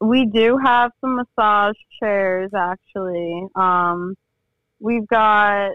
We 0.00 0.26
do 0.26 0.58
have 0.58 0.90
some 1.00 1.14
massage 1.14 1.76
chairs 2.00 2.50
actually. 2.52 3.46
Um 3.54 4.16
we've 4.80 5.06
got 5.06 5.74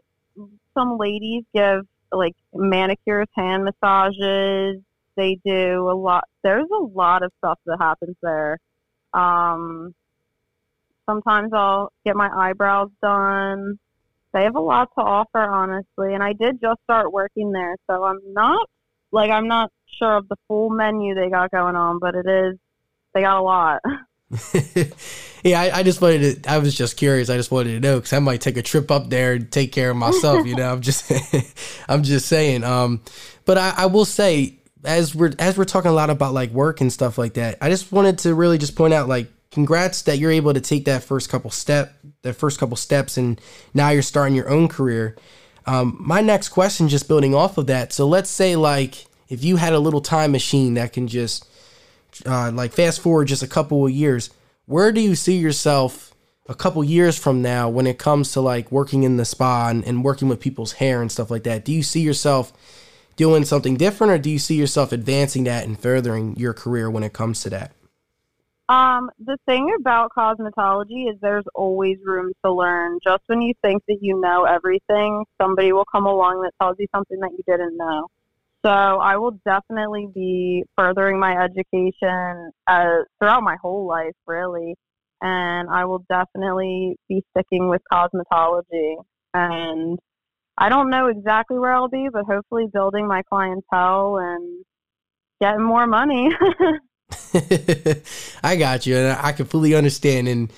some 0.78 0.98
ladies 0.98 1.44
give 1.54 1.82
like 2.12 2.36
manicures, 2.54 3.28
hand 3.36 3.66
massages, 3.66 4.82
they 5.16 5.40
do 5.46 5.90
a 5.90 5.96
lot. 5.96 6.26
There's 6.44 6.68
a 6.72 6.84
lot 6.84 7.24
of 7.24 7.32
stuff 7.40 7.60
that 7.66 7.78
happens 7.80 8.16
there. 8.22 8.58
Um, 9.14 9.94
sometimes 11.06 11.52
I'll 11.54 11.92
get 12.06 12.16
my 12.16 12.30
eyebrows 12.30 12.90
done. 13.02 13.80
They 14.34 14.44
have 14.44 14.56
a 14.56 14.62
lot 14.62 14.90
to 14.98 15.04
offer, 15.04 15.40
honestly. 15.40 16.14
And 16.14 16.22
I 16.22 16.34
did 16.34 16.60
just 16.62 16.82
start 16.84 17.14
working 17.14 17.52
there, 17.52 17.76
so 17.90 18.04
I'm 18.04 18.20
not 18.34 18.70
like 19.12 19.32
I'm 19.32 19.48
not 19.48 19.72
sure 19.98 20.18
of 20.18 20.28
the 20.28 20.36
full 20.48 20.70
menu 20.70 21.16
they 21.16 21.30
got 21.30 21.52
going 21.52 21.76
on, 21.76 22.00
but 22.00 22.16
it 22.16 22.28
is 22.28 22.58
they 23.14 23.22
got 23.22 23.40
a 23.40 23.42
lot. 23.42 23.82
yeah, 25.44 25.62
I, 25.62 25.72
I, 25.80 25.84
just 25.84 26.02
wanted 26.02 26.44
to. 26.44 26.52
I 26.52 26.58
was 26.58 26.76
just 26.76 26.98
curious. 26.98 27.30
I 27.30 27.38
just 27.38 27.52
wanted 27.52 27.74
to 27.74 27.80
know 27.80 27.98
because 27.98 28.14
I 28.14 28.20
might 28.20 28.42
take 28.42 28.58
a 28.58 28.64
trip 28.64 28.90
up 28.90 29.10
there 29.10 29.34
and 29.34 29.52
take 29.52 29.72
care 29.72 29.92
of 29.92 29.98
myself. 29.98 30.48
You 30.48 30.56
know, 30.56 30.72
I'm 30.72 30.82
just, 30.82 31.12
I'm 31.88 32.02
just 32.02 32.28
saying. 32.28 32.64
Um, 32.64 33.02
but 33.46 33.58
I, 33.58 33.74
I 33.78 33.86
will 33.86 34.06
say 34.06 34.58
as 34.84 35.14
we're 35.14 35.34
as 35.38 35.58
we're 35.58 35.66
talking 35.66 35.92
a 35.92 35.94
lot 35.94 36.10
about 36.10 36.34
like 36.34 36.50
work 36.52 36.82
and 36.82 36.92
stuff 36.92 37.18
like 37.18 37.36
that, 37.36 37.58
I 37.62 37.70
just 37.70 37.92
wanted 37.92 38.20
to 38.20 38.34
really 38.34 38.58
just 38.58 38.76
point 38.76 38.94
out 38.94 39.08
like 39.08 39.28
congrats 39.52 40.02
that 40.04 40.18
you're 40.18 40.32
able 40.32 40.54
to 40.54 40.62
take 40.62 40.86
that 40.86 41.04
first 41.04 41.30
couple 41.30 41.52
step, 41.52 41.94
the 42.24 42.34
first 42.34 42.60
couple 42.60 42.78
steps, 42.78 43.18
and 43.18 43.40
now 43.74 43.90
you're 43.90 44.02
starting 44.02 44.36
your 44.36 44.50
own 44.50 44.68
career. 44.68 45.16
Um, 45.68 45.98
my 46.00 46.22
next 46.22 46.50
question, 46.50 46.90
just 46.90 47.08
building 47.08 47.34
off 47.34 47.58
of 47.58 47.68
that. 47.68 47.94
So 47.94 48.08
let's 48.08 48.30
say 48.30 48.56
like 48.56 49.06
if 49.30 49.44
you 49.44 49.56
had 49.58 49.74
a 49.74 49.80
little 49.80 50.02
time 50.02 50.32
machine 50.32 50.76
that 50.76 50.94
can 50.94 51.08
just 51.08 51.48
uh, 52.26 52.52
like 52.52 52.74
fast 52.74 53.02
forward 53.02 53.28
just 53.28 53.44
a 53.44 53.48
couple 53.48 53.86
of 53.86 53.92
years, 53.92 54.30
where 54.66 54.92
do 54.92 55.02
you 55.02 55.16
see 55.16 55.38
yourself 55.38 56.14
a 56.48 56.56
couple 56.56 56.84
years 56.84 57.18
from 57.18 57.42
now 57.42 57.70
when 57.70 57.88
it 57.88 57.98
comes 57.98 58.32
to 58.34 58.42
like 58.42 58.72
working 58.72 59.04
in 59.04 59.18
the 59.18 59.26
spa 59.26 59.70
and, 59.70 59.84
and 59.86 60.04
working 60.04 60.28
with 60.28 60.40
people's 60.40 60.74
hair 60.74 61.02
and 61.02 61.12
stuff 61.12 61.32
like 61.32 61.44
that? 61.44 61.66
Do 61.66 61.72
you 61.72 61.84
see 61.84 62.02
yourself 62.02 62.54
doing 63.16 63.46
something 63.46 63.78
different, 63.78 64.12
or 64.12 64.18
do 64.18 64.30
you 64.30 64.40
see 64.40 64.56
yourself 64.56 64.92
advancing 64.92 65.46
that 65.46 65.66
and 65.66 65.80
furthering 65.80 66.36
your 66.38 66.54
career 66.54 66.90
when 66.90 67.04
it 67.04 67.14
comes 67.14 67.42
to 67.44 67.50
that? 67.50 67.72
Um, 68.68 69.12
the 69.24 69.38
thing 69.46 69.76
about 69.80 70.12
cosmetology 70.18 71.10
is 71.10 71.20
there's 71.22 71.46
always 71.54 71.98
room 72.04 72.34
to 72.44 72.52
learn. 72.52 73.00
Just 73.04 73.22
when 73.28 73.42
you 73.42 73.54
think 73.64 73.84
that 73.88 74.00
you 74.02 74.20
know 74.20 74.46
everything, 74.46 75.24
somebody 75.40 75.72
will 75.72 75.86
come 75.86 76.08
along 76.08 76.42
that 76.42 76.52
tells 76.60 76.76
you 76.80 76.88
something 76.94 77.20
that 77.20 77.32
you 77.32 77.44
didn't 77.48 77.78
know. 77.78 78.08
So 78.66 78.72
I 78.72 79.18
will 79.18 79.40
definitely 79.46 80.08
be 80.12 80.64
furthering 80.76 81.20
my 81.20 81.36
education 81.44 82.52
uh, 82.66 83.04
throughout 83.20 83.44
my 83.44 83.58
whole 83.62 83.88
life, 83.88 84.16
really. 84.26 84.74
And 85.22 85.70
I 85.70 85.86
will 85.86 86.04
definitely 86.10 86.96
be 87.08 87.24
sticking 87.30 87.70
with 87.70 87.84
cosmetology. 87.94 88.96
And 89.36 90.00
I 90.58 90.70
don't 90.70 90.90
know 90.90 91.08
exactly 91.08 91.60
where 91.60 91.74
I'll 91.74 91.90
be, 91.90 92.08
but 92.12 92.24
hopefully 92.26 92.66
building 92.74 93.08
my 93.08 93.22
clientele 93.30 94.18
and 94.18 94.66
getting 95.40 95.64
more 95.64 95.86
money. 95.86 96.32
I 98.44 98.56
got 98.56 98.88
you, 98.88 98.98
and 98.98 99.20
I 99.22 99.32
completely 99.32 99.76
understand. 99.76 100.28
And 100.28 100.52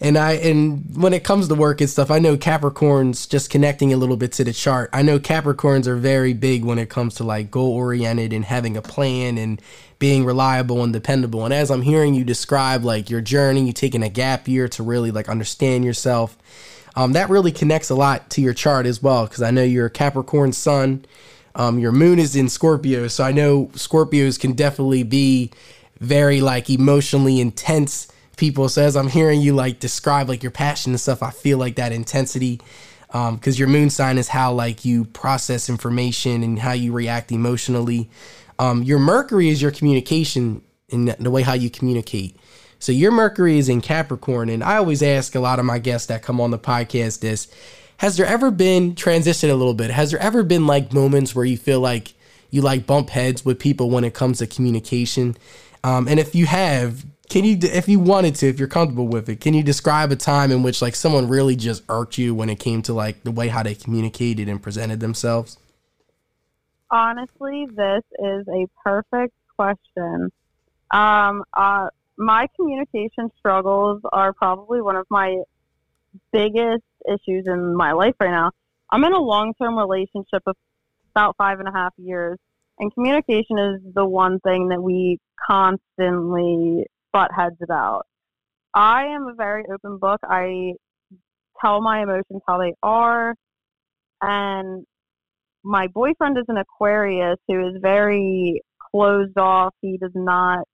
and 0.00 0.18
I 0.18 0.32
and 0.32 0.84
when 0.96 1.12
it 1.12 1.24
comes 1.24 1.48
to 1.48 1.54
work 1.54 1.80
and 1.80 1.88
stuff, 1.88 2.10
I 2.10 2.18
know 2.18 2.36
Capricorns 2.36 3.28
just 3.28 3.50
connecting 3.50 3.92
a 3.92 3.96
little 3.96 4.16
bit 4.16 4.32
to 4.32 4.44
the 4.44 4.52
chart. 4.52 4.90
I 4.92 5.02
know 5.02 5.18
Capricorns 5.18 5.86
are 5.86 5.96
very 5.96 6.32
big 6.32 6.64
when 6.64 6.78
it 6.78 6.90
comes 6.90 7.14
to 7.16 7.24
like 7.24 7.50
goal 7.50 7.72
oriented 7.72 8.32
and 8.32 8.44
having 8.44 8.76
a 8.76 8.82
plan 8.82 9.38
and 9.38 9.60
being 9.98 10.24
reliable 10.24 10.82
and 10.82 10.92
dependable. 10.92 11.44
And 11.44 11.54
as 11.54 11.70
I'm 11.70 11.82
hearing 11.82 12.14
you 12.14 12.24
describe 12.24 12.84
like 12.84 13.08
your 13.08 13.20
journey, 13.20 13.66
you 13.66 13.72
taking 13.72 14.02
a 14.02 14.08
gap 14.08 14.48
year 14.48 14.68
to 14.68 14.82
really 14.82 15.10
like 15.10 15.28
understand 15.28 15.84
yourself 15.84 16.36
um, 16.96 17.12
that 17.12 17.28
really 17.28 17.52
connects 17.52 17.90
a 17.90 17.94
lot 17.94 18.30
to 18.30 18.40
your 18.40 18.54
chart 18.54 18.86
as 18.86 19.02
well, 19.02 19.26
because 19.26 19.42
I 19.42 19.50
know 19.50 19.62
you're 19.62 19.86
a 19.86 19.90
Capricorn 19.90 20.52
sun. 20.52 21.04
Um, 21.56 21.78
your 21.78 21.92
moon 21.92 22.18
is 22.18 22.34
in 22.34 22.48
Scorpio, 22.48 23.06
so 23.06 23.22
I 23.22 23.30
know 23.30 23.66
Scorpios 23.74 24.38
can 24.40 24.54
definitely 24.54 25.04
be 25.04 25.52
very 26.00 26.40
like 26.40 26.68
emotionally 26.68 27.40
intense 27.40 28.08
people. 28.36 28.68
So 28.68 28.82
as 28.82 28.96
I'm 28.96 29.08
hearing 29.08 29.40
you 29.40 29.54
like 29.54 29.80
describe 29.80 30.28
like 30.28 30.42
your 30.42 30.52
passion 30.52 30.92
and 30.92 31.00
stuff, 31.00 31.22
I 31.22 31.30
feel 31.30 31.58
like 31.58 31.76
that 31.76 31.92
intensity 31.92 32.60
because 33.14 33.56
um, 33.56 33.58
your 33.58 33.68
moon 33.68 33.90
sign 33.90 34.18
is 34.18 34.28
how 34.28 34.52
like 34.52 34.84
you 34.84 35.04
process 35.04 35.68
information 35.68 36.42
and 36.42 36.58
how 36.58 36.72
you 36.72 36.92
react 36.92 37.30
emotionally. 37.30 38.10
Um, 38.58 38.82
your 38.82 38.98
Mercury 38.98 39.48
is 39.48 39.62
your 39.62 39.70
communication 39.70 40.62
and 40.90 41.08
the 41.08 41.30
way 41.30 41.42
how 41.42 41.54
you 41.54 41.70
communicate. 41.70 42.36
So 42.80 42.90
your 42.90 43.12
Mercury 43.12 43.58
is 43.58 43.68
in 43.68 43.80
Capricorn, 43.80 44.48
and 44.48 44.62
I 44.62 44.76
always 44.76 45.02
ask 45.02 45.34
a 45.34 45.40
lot 45.40 45.58
of 45.58 45.64
my 45.64 45.78
guests 45.78 46.08
that 46.08 46.22
come 46.22 46.40
on 46.40 46.50
the 46.50 46.58
podcast 46.58 47.20
this: 47.20 47.48
Has 47.98 48.16
there 48.16 48.26
ever 48.26 48.50
been 48.50 48.94
transition 48.96 49.48
a 49.48 49.54
little 49.54 49.74
bit? 49.74 49.90
Has 49.90 50.10
there 50.10 50.20
ever 50.20 50.42
been 50.42 50.66
like 50.66 50.92
moments 50.92 51.34
where 51.34 51.44
you 51.44 51.56
feel 51.56 51.80
like 51.80 52.14
you 52.50 52.62
like 52.62 52.86
bump 52.86 53.10
heads 53.10 53.44
with 53.44 53.58
people 53.58 53.90
when 53.90 54.04
it 54.04 54.12
comes 54.12 54.38
to 54.38 54.46
communication? 54.46 55.36
Um, 55.84 56.08
and 56.08 56.18
if 56.18 56.34
you 56.34 56.46
have, 56.46 57.04
can 57.28 57.44
you, 57.44 57.58
if 57.62 57.88
you 57.88 57.98
wanted 57.98 58.34
to, 58.36 58.48
if 58.48 58.58
you're 58.58 58.68
comfortable 58.68 59.08
with 59.08 59.28
it, 59.28 59.40
can 59.40 59.54
you 59.54 59.62
describe 59.62 60.12
a 60.12 60.16
time 60.16 60.50
in 60.50 60.62
which 60.62 60.82
like 60.82 60.94
someone 60.94 61.28
really 61.28 61.56
just 61.56 61.82
irked 61.88 62.18
you 62.18 62.34
when 62.34 62.50
it 62.50 62.56
came 62.60 62.82
to 62.82 62.92
like 62.92 63.22
the 63.24 63.30
way 63.30 63.48
how 63.48 63.62
they 63.62 63.74
communicated 63.74 64.48
and 64.48 64.62
presented 64.62 65.00
themselves? 65.00 65.58
Honestly, 66.90 67.66
this 67.74 68.02
is 68.18 68.46
a 68.48 68.66
perfect 68.82 69.34
question. 69.56 70.30
Um, 70.90 71.42
uh, 71.54 71.88
my 72.16 72.46
communication 72.54 73.30
struggles 73.38 74.00
are 74.12 74.32
probably 74.32 74.80
one 74.80 74.96
of 74.96 75.06
my 75.10 75.38
biggest 76.32 76.84
issues 77.08 77.46
in 77.46 77.74
my 77.74 77.92
life 77.92 78.14
right 78.20 78.30
now. 78.30 78.52
I'm 78.90 79.02
in 79.04 79.12
a 79.12 79.18
long 79.18 79.54
term 79.54 79.76
relationship 79.76 80.42
of 80.46 80.56
about 81.12 81.36
five 81.36 81.58
and 81.58 81.68
a 81.68 81.72
half 81.72 81.92
years, 81.96 82.38
and 82.78 82.92
communication 82.92 83.58
is 83.58 83.80
the 83.94 84.04
one 84.04 84.40
thing 84.40 84.68
that 84.68 84.82
we 84.82 85.18
constantly 85.48 86.86
butt 87.14 87.30
heads 87.34 87.56
about. 87.62 88.02
I 88.74 89.04
am 89.04 89.28
a 89.28 89.34
very 89.34 89.62
open 89.72 89.98
book. 89.98 90.20
I 90.24 90.72
tell 91.64 91.80
my 91.80 92.02
emotions 92.02 92.42
how 92.46 92.58
they 92.58 92.74
are, 92.82 93.34
and 94.20 94.84
my 95.64 95.86
boyfriend 95.86 96.36
is 96.36 96.44
an 96.48 96.58
Aquarius 96.58 97.38
who 97.48 97.68
is 97.68 97.76
very 97.80 98.60
closed 98.90 99.38
off. 99.38 99.74
He 99.80 99.96
does 99.96 100.12
not 100.14 100.64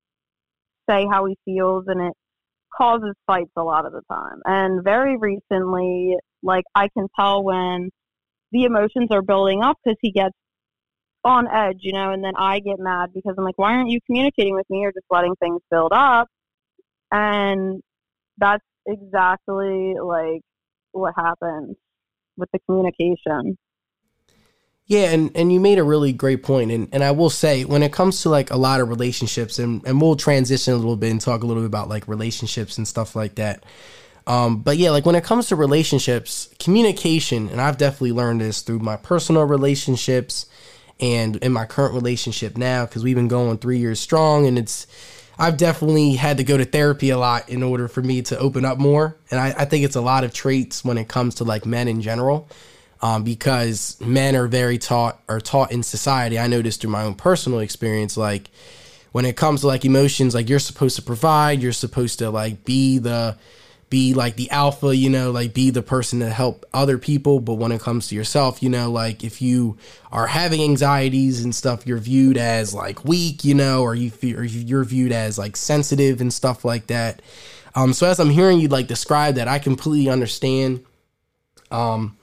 say 0.89 1.07
how 1.11 1.27
he 1.27 1.37
feels 1.45 1.85
and 1.87 2.01
it 2.01 2.13
causes 2.77 3.15
fights 3.27 3.53
a 3.57 3.63
lot 3.63 3.87
of 3.87 3.93
the 3.93 4.03
time. 4.11 4.41
And 4.45 4.83
very 4.83 5.17
recently, 5.17 6.17
like 6.43 6.65
I 6.75 6.89
can 6.97 7.07
tell 7.19 7.45
when 7.45 7.91
the 8.53 8.65
emotions 8.65 9.09
are 9.13 9.23
building 9.23 9.63
up 9.63 9.77
because 9.85 9.99
he 10.01 10.11
gets 10.11 10.35
on 11.25 11.49
edge, 11.49 11.79
you 11.81 11.93
know, 11.93 12.13
and 12.13 12.25
then 12.25 12.35
I 12.37 12.61
get 12.61 12.79
mad 12.79 13.11
because 13.15 13.35
I'm 13.37 13.45
like, 13.45 13.59
why 13.59 13.75
aren't 13.75 13.91
you 13.91 14.01
communicating 14.07 14.55
with 14.55 14.69
me 14.71 14.85
or 14.85 14.93
just 14.93 15.07
letting 15.11 15.35
things 15.37 15.61
build 15.71 15.93
up? 15.93 16.29
And 17.13 17.83
that's 18.39 18.65
exactly 18.87 19.95
like 20.03 20.43
what 20.93 21.15
happens 21.17 21.77
with 22.37 22.49
the 22.53 22.59
communication. 22.61 23.59
Yeah, 24.87 25.11
and, 25.11 25.31
and 25.37 25.53
you 25.53 25.61
made 25.61 25.79
a 25.79 25.85
really 25.85 26.13
great 26.13 26.43
point. 26.43 26.73
And, 26.73 26.89
and 26.91 27.05
I 27.05 27.13
will 27.13 27.31
say, 27.31 27.65
when 27.65 27.83
it 27.85 27.93
comes 27.93 28.23
to 28.23 28.29
like 28.29 28.51
a 28.51 28.57
lot 28.57 28.81
of 28.81 28.89
relationships, 28.89 29.59
and, 29.61 29.87
and 29.87 30.01
we'll 30.01 30.17
transition 30.17 30.75
a 30.75 30.77
little 30.77 30.97
bit 30.97 31.13
and 31.13 31.21
talk 31.21 31.43
a 31.43 31.47
little 31.47 31.63
bit 31.63 31.69
about 31.69 31.89
like 31.89 32.09
relationships 32.09 32.77
and 32.77 32.89
stuff 32.89 33.15
like 33.15 33.37
that. 33.37 33.65
Um, 34.27 34.63
but 34.63 34.79
yeah, 34.79 34.91
like 34.91 35.07
when 35.07 35.15
it 35.15 35.25
comes 35.25 35.49
to 35.49 35.57
relationships, 35.57 36.53
communication, 36.59 37.49
and 37.51 37.61
I've 37.61 37.79
definitely 37.79 38.13
learned 38.13 38.41
this 38.41 38.63
through 38.63 38.81
my 38.81 38.97
personal 38.97 39.45
relationships 39.45 40.47
and 41.01 41.37
in 41.37 41.53
my 41.53 41.65
current 41.65 41.95
relationship 41.95 42.57
now, 42.57 42.85
because 42.85 43.03
we've 43.03 43.17
been 43.17 43.29
going 43.29 43.59
three 43.59 43.79
years 43.79 44.01
strong, 44.01 44.47
and 44.47 44.59
it's 44.59 44.87
I've 45.39 45.57
definitely 45.57 46.17
had 46.17 46.37
to 46.37 46.45
go 46.45 46.59
to 46.59 46.65
therapy 46.67 47.11
a 47.11 47.19
lot 47.19 47.49
in 47.49 47.63
order 47.63 47.89
for 47.89 48.03
me 48.03 48.21
to 48.23 48.39
open 48.39 48.67
up 48.67 48.79
more. 48.79 49.17
And 49.31 49.41
I, 49.41 49.55
I 49.57 49.65
think 49.65 49.87
it's 49.87 49.97
a 49.97 50.01
lot 50.03 50.23
of 50.23 50.35
traits 50.35 50.85
when 50.85 50.99
it 50.99 51.09
comes 51.09 51.37
to 51.37 51.45
like 51.45 51.65
men 51.65 51.89
in 51.89 52.03
general 52.03 52.49
um, 53.01 53.25
because 53.25 53.99
men 54.01 54.37
are 54.37 54.47
very 54.47 54.79
taught 54.79 55.21
are 55.29 55.41
taught 55.41 55.73
in 55.73 55.83
society. 55.83 56.39
I 56.39 56.47
noticed 56.47 56.83
through 56.83 56.91
my 56.91 57.05
own 57.05 57.15
personal 57.15 57.61
experience, 57.61 58.17
like 58.17 58.51
when 59.13 59.25
it 59.25 59.37
comes 59.37 59.63
to 59.63 59.67
like 59.67 59.85
emotions, 59.85 60.35
like 60.35 60.49
you're 60.49 60.59
supposed 60.59 60.97
to 60.97 61.03
provide, 61.03 61.63
you're 61.63 61.73
supposed 61.73 62.19
to 62.19 62.31
like 62.31 62.65
be 62.65 62.99
the 62.99 63.37
be 63.91 64.15
like 64.15 64.37
the 64.37 64.49
alpha, 64.53 64.97
you 64.97 65.11
know, 65.11 65.33
like 65.33 65.53
be 65.53 65.71
the 65.71 65.83
person 65.83 66.21
to 66.21 66.31
help 66.31 66.65
other 66.73 66.97
people. 66.97 67.41
But 67.41 67.55
when 67.55 67.73
it 67.73 67.81
comes 67.81 68.07
to 68.09 68.15
yourself, 68.15 68.63
you 68.63 68.71
know, 68.71 68.91
like 68.91 69.25
if 69.25 69.43
you 69.43 69.77
are 70.13 70.29
having 70.29 70.63
anxieties 70.63 71.45
and 71.45 71.53
stuff, 71.53 71.87
you're 71.87 71.99
viewed 71.99 72.39
as 72.39 72.73
like 72.73 73.05
weak, 73.05 73.45
you 73.45 73.55
know, 73.55 73.83
or 73.83 73.97
you 73.97 74.13
or 74.37 74.45
you're 74.45 74.85
viewed 74.85 75.11
as 75.11 75.39
like 75.39 75.57
sensitive 75.57 76.21
and 76.21 76.33
stuff 76.33 76.65
like 76.65 76.87
that. 76.87 77.21
Um, 77.75 77.93
so 77.93 78.07
as 78.07 78.21
I'm 78.21 78.31
hearing 78.31 78.61
you 78.61 78.69
like 78.69 78.87
describe 78.87 79.35
that, 79.35 79.49
I 79.49 79.59
completely 79.59 80.09
understand 80.09 80.85
um, 81.73 82.17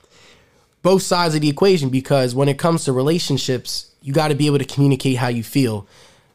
both 0.81 1.01
sides 1.01 1.35
of 1.35 1.41
the 1.41 1.49
equation 1.49 1.89
because 1.89 2.33
when 2.33 2.47
it 2.47 2.57
comes 2.57 2.85
to 2.85 2.93
relationships, 2.93 3.91
you 4.01 4.13
got 4.13 4.29
to 4.29 4.35
be 4.35 4.45
able 4.45 4.59
to 4.59 4.65
communicate 4.65 5.17
how 5.17 5.27
you 5.27 5.43
feel. 5.43 5.85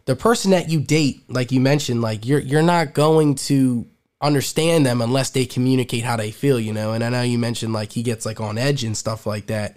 The 0.05 0.17
person 0.17 0.51
that 0.51 0.69
you 0.69 0.81
date, 0.81 1.23
like 1.29 1.53
you 1.53 1.61
mentioned, 1.61 2.03
like 2.03 2.27
you're 2.27 2.41
you're 2.41 2.61
not 2.61 2.93
going 2.93 3.37
to 3.37 3.87
understand 4.23 4.87
them 4.87 5.03
unless 5.03 5.31
they 5.31 5.45
communicate 5.45 6.05
how 6.05 6.17
they 6.17 6.31
feel, 6.31 6.59
you 6.59 6.73
know. 6.73 6.93
And 6.93 7.03
I 7.03 7.09
know 7.09 7.23
you 7.23 7.39
mentioned 7.39 7.73
like 7.73 7.93
he 7.93 8.03
gets 8.03 8.25
like 8.25 8.41
on 8.41 8.57
edge 8.57 8.85
and 8.85 8.97
stuff 8.97 9.27
like 9.27 9.47
that. 9.49 9.77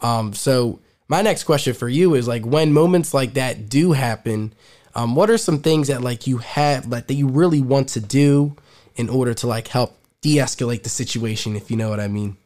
Um, 0.00 0.32
so 0.32 0.80
my 1.08 1.20
next 1.20 1.44
question 1.44 1.74
for 1.74 1.88
you 1.88 2.14
is 2.14 2.28
like 2.28 2.46
when 2.46 2.72
moments 2.72 3.12
like 3.12 3.34
that 3.34 3.68
do 3.68 3.92
happen, 3.92 4.54
um, 4.94 5.14
what 5.14 5.28
are 5.28 5.38
some 5.38 5.58
things 5.58 5.88
that 5.88 6.02
like 6.02 6.26
you 6.26 6.38
have 6.38 6.86
like 6.86 7.08
that 7.08 7.14
you 7.14 7.28
really 7.28 7.60
want 7.60 7.88
to 7.90 8.00
do 8.00 8.56
in 8.96 9.08
order 9.08 9.34
to 9.34 9.46
like 9.46 9.68
help 9.68 9.98
de-escalate 10.20 10.84
the 10.84 10.88
situation, 10.88 11.56
if 11.56 11.70
you 11.70 11.76
know 11.76 11.90
what 11.90 12.00
I 12.00 12.08
mean? 12.08 12.36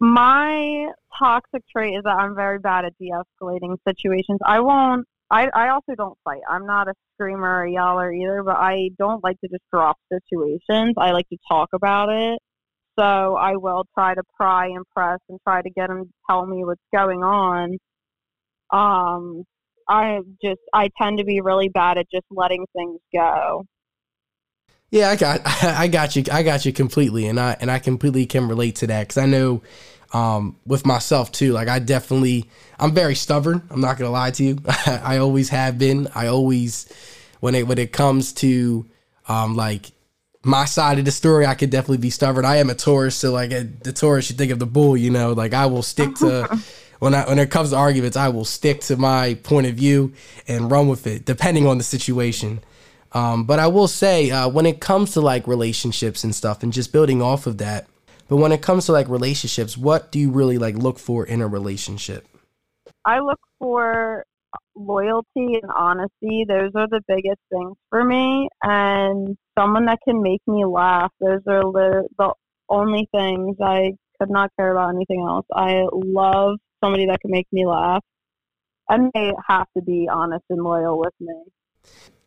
My 0.00 0.88
toxic 1.18 1.62
trait 1.70 1.94
is 1.94 2.02
that 2.02 2.16
I'm 2.18 2.34
very 2.34 2.58
bad 2.58 2.84
at 2.84 2.92
de-escalating 2.98 3.78
situations. 3.88 4.40
I 4.44 4.60
won't 4.60 5.06
I, 5.30 5.48
I 5.54 5.68
also 5.70 5.94
don't 5.96 6.16
fight. 6.24 6.42
I'm 6.48 6.66
not 6.66 6.88
a 6.88 6.94
screamer 7.14 7.60
or 7.60 7.66
yeller 7.66 8.12
either, 8.12 8.42
but 8.44 8.56
I 8.56 8.90
don't 8.98 9.22
like 9.24 9.40
to 9.40 9.48
just 9.48 9.64
drop 9.72 9.96
situations. 10.12 10.94
I 10.96 11.10
like 11.10 11.28
to 11.30 11.38
talk 11.48 11.70
about 11.72 12.10
it. 12.10 12.38
So 12.98 13.36
I 13.36 13.56
will 13.56 13.84
try 13.94 14.14
to 14.14 14.22
pry 14.36 14.68
and 14.68 14.84
press 14.94 15.18
and 15.28 15.38
try 15.46 15.62
to 15.62 15.70
get 15.70 15.88
them 15.88 16.04
to 16.04 16.10
tell 16.30 16.46
me 16.46 16.64
what's 16.64 16.80
going 16.94 17.22
on. 17.22 17.76
Um, 18.72 19.44
I 19.88 20.20
just 20.42 20.60
I 20.72 20.88
tend 21.00 21.18
to 21.18 21.24
be 21.24 21.40
really 21.40 21.68
bad 21.68 21.98
at 21.98 22.06
just 22.10 22.24
letting 22.30 22.64
things 22.74 23.00
go. 23.12 23.64
Yeah, 24.90 25.10
I 25.10 25.16
got 25.16 25.40
I 25.62 25.88
got 25.88 26.16
you 26.16 26.24
I 26.32 26.42
got 26.42 26.64
you 26.64 26.72
completely, 26.72 27.26
and 27.26 27.38
I 27.38 27.56
and 27.60 27.70
I 27.70 27.78
completely 27.78 28.26
can 28.26 28.48
relate 28.48 28.76
to 28.76 28.86
that 28.88 29.02
because 29.08 29.18
I 29.18 29.26
know 29.26 29.62
um, 30.16 30.56
with 30.64 30.86
myself 30.86 31.30
too. 31.30 31.52
Like 31.52 31.68
I 31.68 31.78
definitely, 31.78 32.48
I'm 32.78 32.92
very 32.92 33.14
stubborn. 33.14 33.62
I'm 33.70 33.82
not 33.82 33.98
gonna 33.98 34.10
lie 34.10 34.30
to 34.30 34.44
you. 34.44 34.58
I 34.86 35.18
always 35.18 35.50
have 35.50 35.78
been. 35.78 36.08
I 36.14 36.28
always, 36.28 36.90
when 37.40 37.54
it 37.54 37.66
when 37.66 37.76
it 37.76 37.92
comes 37.92 38.32
to 38.34 38.86
um, 39.28 39.56
like 39.56 39.92
my 40.42 40.64
side 40.64 40.98
of 40.98 41.04
the 41.04 41.10
story, 41.10 41.44
I 41.44 41.54
could 41.54 41.68
definitely 41.68 41.98
be 41.98 42.08
stubborn. 42.08 42.46
I 42.46 42.56
am 42.56 42.70
a 42.70 42.74
Taurus, 42.74 43.14
so 43.14 43.30
like 43.30 43.52
a, 43.52 43.64
the 43.64 43.92
Taurus, 43.92 44.30
you 44.30 44.36
think 44.36 44.52
of 44.52 44.58
the 44.58 44.66
bull, 44.66 44.96
you 44.96 45.10
know. 45.10 45.34
Like 45.34 45.52
I 45.52 45.66
will 45.66 45.82
stick 45.82 46.14
to 46.16 46.62
when 46.98 47.14
I 47.14 47.28
when 47.28 47.38
it 47.38 47.50
comes 47.50 47.70
to 47.70 47.76
arguments, 47.76 48.16
I 48.16 48.28
will 48.30 48.46
stick 48.46 48.80
to 48.82 48.96
my 48.96 49.34
point 49.42 49.66
of 49.66 49.74
view 49.74 50.14
and 50.48 50.70
run 50.70 50.88
with 50.88 51.06
it, 51.06 51.26
depending 51.26 51.66
on 51.66 51.76
the 51.76 51.84
situation. 51.84 52.60
Um, 53.12 53.44
but 53.44 53.58
I 53.58 53.66
will 53.66 53.88
say, 53.88 54.30
uh, 54.30 54.48
when 54.48 54.64
it 54.64 54.80
comes 54.80 55.12
to 55.12 55.20
like 55.20 55.46
relationships 55.46 56.24
and 56.24 56.34
stuff, 56.34 56.62
and 56.62 56.72
just 56.72 56.90
building 56.90 57.20
off 57.20 57.46
of 57.46 57.58
that, 57.58 57.86
but 58.28 58.36
when 58.36 58.52
it 58.52 58.62
comes 58.62 58.86
to 58.86 58.92
like 58.92 59.08
relationships, 59.08 59.76
what 59.76 60.10
do 60.10 60.18
you 60.18 60.30
really 60.30 60.58
like 60.58 60.76
look 60.76 60.98
for 60.98 61.24
in 61.24 61.40
a 61.40 61.46
relationship? 61.46 62.26
I 63.04 63.20
look 63.20 63.40
for 63.58 64.24
loyalty 64.74 65.26
and 65.60 65.70
honesty. 65.74 66.44
Those 66.46 66.72
are 66.74 66.88
the 66.88 67.02
biggest 67.06 67.40
things 67.50 67.76
for 67.90 68.04
me. 68.04 68.48
And 68.62 69.36
someone 69.58 69.86
that 69.86 69.98
can 70.06 70.22
make 70.22 70.42
me 70.46 70.64
laugh. 70.64 71.12
Those 71.20 71.42
are 71.46 71.62
the, 71.62 72.08
the 72.18 72.32
only 72.68 73.08
things 73.14 73.56
I 73.62 73.92
could 74.20 74.30
not 74.30 74.50
care 74.58 74.72
about 74.72 74.94
anything 74.94 75.20
else. 75.20 75.46
I 75.54 75.84
love 75.92 76.58
somebody 76.82 77.06
that 77.06 77.20
can 77.20 77.30
make 77.30 77.46
me 77.52 77.66
laugh. 77.66 78.02
And 78.88 79.10
they 79.14 79.32
have 79.48 79.66
to 79.76 79.82
be 79.82 80.08
honest 80.10 80.44
and 80.50 80.62
loyal 80.62 80.98
with 80.98 81.14
me. 81.20 81.34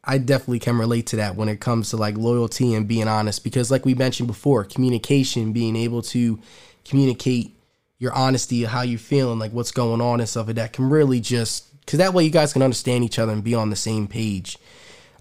I 0.03 0.17
definitely 0.17 0.59
can 0.59 0.77
relate 0.77 1.07
to 1.07 1.17
that 1.17 1.35
when 1.35 1.49
it 1.49 1.59
comes 1.59 1.89
to 1.89 1.97
like 1.97 2.17
loyalty 2.17 2.73
and 2.73 2.87
being 2.87 3.07
honest 3.07 3.43
because 3.43 3.69
like 3.69 3.85
we 3.85 3.93
mentioned 3.93 4.27
before, 4.27 4.63
communication, 4.63 5.51
being 5.51 5.75
able 5.75 6.01
to 6.03 6.39
communicate 6.85 7.55
your 7.97 8.13
honesty 8.13 8.63
how 8.63 8.81
you're 8.81 8.97
feeling, 8.97 9.39
like 9.39 9.51
what's 9.51 9.71
going 9.71 10.01
on 10.01 10.19
and 10.19 10.29
stuff 10.29 10.47
like 10.47 10.55
that 10.55 10.73
can 10.73 10.89
really 10.89 11.19
just 11.19 11.65
because 11.81 11.99
that 11.99 12.13
way 12.13 12.23
you 12.23 12.29
guys 12.29 12.53
can 12.53 12.61
understand 12.61 13.03
each 13.03 13.19
other 13.19 13.33
and 13.33 13.43
be 13.43 13.55
on 13.55 13.69
the 13.69 13.75
same 13.75 14.07
page. 14.07 14.57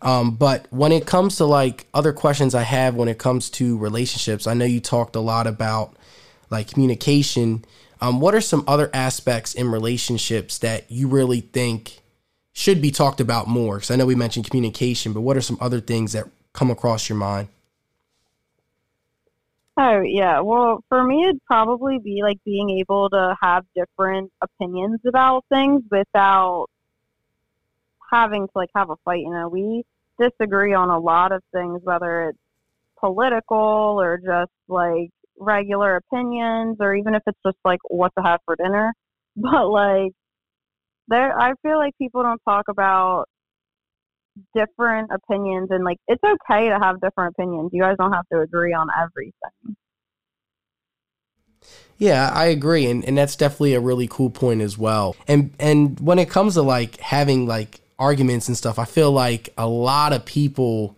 Um, 0.00 0.36
but 0.36 0.66
when 0.70 0.92
it 0.92 1.06
comes 1.06 1.36
to 1.36 1.44
like 1.44 1.86
other 1.92 2.12
questions 2.12 2.54
I 2.54 2.62
have 2.62 2.94
when 2.94 3.08
it 3.08 3.18
comes 3.18 3.50
to 3.50 3.76
relationships, 3.78 4.46
I 4.46 4.54
know 4.54 4.64
you 4.64 4.80
talked 4.80 5.16
a 5.16 5.20
lot 5.20 5.46
about 5.46 5.96
like 6.50 6.68
communication. 6.70 7.64
Um, 8.00 8.20
what 8.20 8.34
are 8.34 8.40
some 8.40 8.64
other 8.68 8.90
aspects 8.94 9.54
in 9.54 9.72
relationships 9.72 10.58
that 10.58 10.90
you 10.90 11.08
really 11.08 11.40
think 11.40 12.00
should 12.58 12.82
be 12.82 12.90
talked 12.90 13.20
about 13.20 13.46
more? 13.46 13.76
Because 13.76 13.92
I 13.92 13.94
know 13.94 14.04
we 14.04 14.16
mentioned 14.16 14.50
communication, 14.50 15.12
but 15.12 15.20
what 15.20 15.36
are 15.36 15.40
some 15.40 15.56
other 15.60 15.80
things 15.80 16.10
that 16.14 16.26
come 16.52 16.72
across 16.72 17.08
your 17.08 17.16
mind? 17.16 17.46
Oh, 19.76 20.00
yeah. 20.00 20.40
Well, 20.40 20.82
for 20.88 21.04
me, 21.04 21.22
it'd 21.22 21.44
probably 21.44 22.00
be 22.00 22.20
like 22.20 22.38
being 22.44 22.70
able 22.80 23.10
to 23.10 23.36
have 23.40 23.64
different 23.76 24.32
opinions 24.42 24.98
about 25.06 25.44
things 25.48 25.84
without 25.88 26.66
having 28.10 28.48
to 28.48 28.52
like 28.56 28.70
have 28.74 28.90
a 28.90 28.96
fight. 29.04 29.20
You 29.20 29.30
know, 29.30 29.48
we 29.48 29.84
disagree 30.18 30.74
on 30.74 30.90
a 30.90 30.98
lot 30.98 31.30
of 31.30 31.44
things, 31.52 31.80
whether 31.84 32.30
it's 32.30 32.38
political 32.98 34.00
or 34.00 34.18
just 34.18 34.50
like 34.66 35.10
regular 35.38 35.94
opinions, 35.94 36.78
or 36.80 36.92
even 36.92 37.14
if 37.14 37.22
it's 37.24 37.38
just 37.46 37.58
like 37.64 37.78
what 37.88 38.10
to 38.18 38.24
have 38.24 38.40
for 38.44 38.56
dinner. 38.56 38.92
But 39.40 39.68
like, 39.68 40.10
there 41.08 41.38
I 41.38 41.54
feel 41.62 41.78
like 41.78 41.96
people 41.98 42.22
don't 42.22 42.40
talk 42.46 42.66
about 42.68 43.26
different 44.54 45.10
opinions 45.12 45.68
and 45.70 45.84
like 45.84 45.98
it's 46.06 46.22
okay 46.22 46.68
to 46.68 46.78
have 46.78 47.00
different 47.00 47.34
opinions. 47.36 47.70
You 47.72 47.82
guys 47.82 47.96
don't 47.98 48.12
have 48.12 48.26
to 48.32 48.40
agree 48.40 48.72
on 48.72 48.88
everything. 48.96 49.76
Yeah, 51.98 52.30
I 52.32 52.46
agree, 52.46 52.86
and, 52.86 53.04
and 53.04 53.18
that's 53.18 53.34
definitely 53.34 53.74
a 53.74 53.80
really 53.80 54.06
cool 54.06 54.30
point 54.30 54.60
as 54.60 54.78
well. 54.78 55.16
And 55.26 55.52
and 55.58 55.98
when 55.98 56.18
it 56.20 56.30
comes 56.30 56.54
to 56.54 56.62
like 56.62 56.98
having 56.98 57.46
like 57.46 57.80
arguments 57.98 58.46
and 58.46 58.56
stuff, 58.56 58.78
I 58.78 58.84
feel 58.84 59.10
like 59.10 59.52
a 59.58 59.66
lot 59.66 60.12
of 60.12 60.24
people 60.24 60.96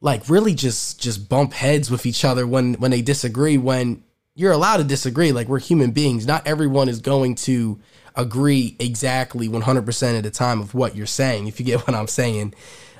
like 0.00 0.28
really 0.28 0.54
just 0.54 0.98
just 0.98 1.28
bump 1.28 1.52
heads 1.52 1.90
with 1.90 2.06
each 2.06 2.24
other 2.24 2.46
when 2.46 2.74
when 2.74 2.90
they 2.90 3.02
disagree. 3.02 3.58
When 3.58 4.02
you're 4.34 4.52
allowed 4.52 4.78
to 4.78 4.84
disagree, 4.84 5.30
like 5.30 5.48
we're 5.48 5.58
human 5.58 5.90
beings. 5.90 6.26
Not 6.26 6.46
everyone 6.46 6.88
is 6.88 7.00
going 7.00 7.34
to 7.36 7.78
agree 8.16 8.76
exactly 8.78 9.48
100% 9.48 10.16
of 10.16 10.22
the 10.22 10.30
time 10.30 10.60
of 10.60 10.74
what 10.74 10.96
you're 10.96 11.06
saying, 11.06 11.46
if 11.46 11.58
you 11.58 11.66
get 11.66 11.80
what 11.86 11.94
I'm 11.94 12.08
saying. 12.08 12.54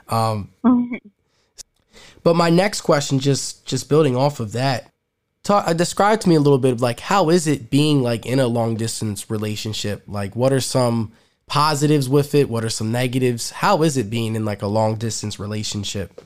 Um, 0.09 0.51
but 2.23 2.37
my 2.37 2.51
next 2.51 2.83
question, 2.83 3.19
just 3.19 3.67
just 3.67 3.89
building 3.89 4.17
off 4.17 4.41
of 4.41 4.53
that, 4.53 4.91
talk, 5.43 5.67
uh, 5.67 5.73
describe 5.73 6.21
to 6.21 6.29
me 6.29 6.35
a 6.35 6.41
little 6.41 6.59
bit 6.59 6.73
of 6.73 6.81
like 6.81 7.01
how 7.01 7.31
is 7.31 7.47
it 7.47 7.71
being 7.71 8.03
like 8.03 8.27
in 8.27 8.41
a 8.41 8.47
long 8.47 8.77
distance 8.77 9.31
relationship? 9.31 10.03
Like, 10.07 10.37
what 10.37 10.53
are 10.53 10.61
some 10.61 11.13
positives 11.47 12.09
with 12.09 12.35
it? 12.35 12.49
What 12.49 12.65
are 12.65 12.71
some 12.71 12.93
negatives? 12.93 13.51
How 13.51 13.83
is 13.83 13.97
it 13.97 14.11
being 14.11 14.37
in 14.37 14.45
like 14.45 14.63
a 14.63 14.67
long 14.67 14.97
distance 14.97 15.39
relationship? 15.39 16.23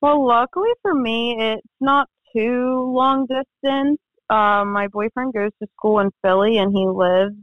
Well, 0.00 0.26
luckily 0.26 0.70
for 0.80 0.94
me, 0.94 1.36
it's 1.38 1.66
not 1.80 2.08
too 2.34 2.90
long 2.94 3.26
distance 3.26 3.98
um, 4.30 4.72
my 4.72 4.88
boyfriend 4.88 5.34
goes 5.34 5.50
to 5.60 5.68
school 5.76 5.98
in 6.00 6.10
Philly 6.22 6.58
and 6.58 6.72
he 6.72 6.86
lives 6.86 7.34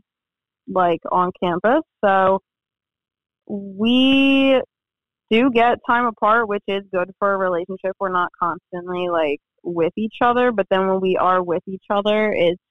like 0.68 1.02
on 1.12 1.32
campus. 1.42 1.84
So 2.04 2.40
we 3.48 4.62
do 5.30 5.52
get 5.52 5.80
time 5.88 6.06
apart, 6.06 6.48
which 6.48 6.64
is 6.68 6.84
good 6.94 7.12
for 7.20 7.34
a 7.34 7.38
relationship. 7.38 7.96
We're 8.00 8.10
not 8.10 8.30
constantly 8.42 9.10
like 9.10 9.40
with 9.64 9.94
each 9.98 10.16
other, 10.22 10.52
but 10.52 10.68
then 10.70 10.88
when 10.88 11.02
we 11.02 11.18
are 11.18 11.44
with 11.44 11.64
each 11.68 11.86
other, 11.90 12.32
it's 12.32 12.62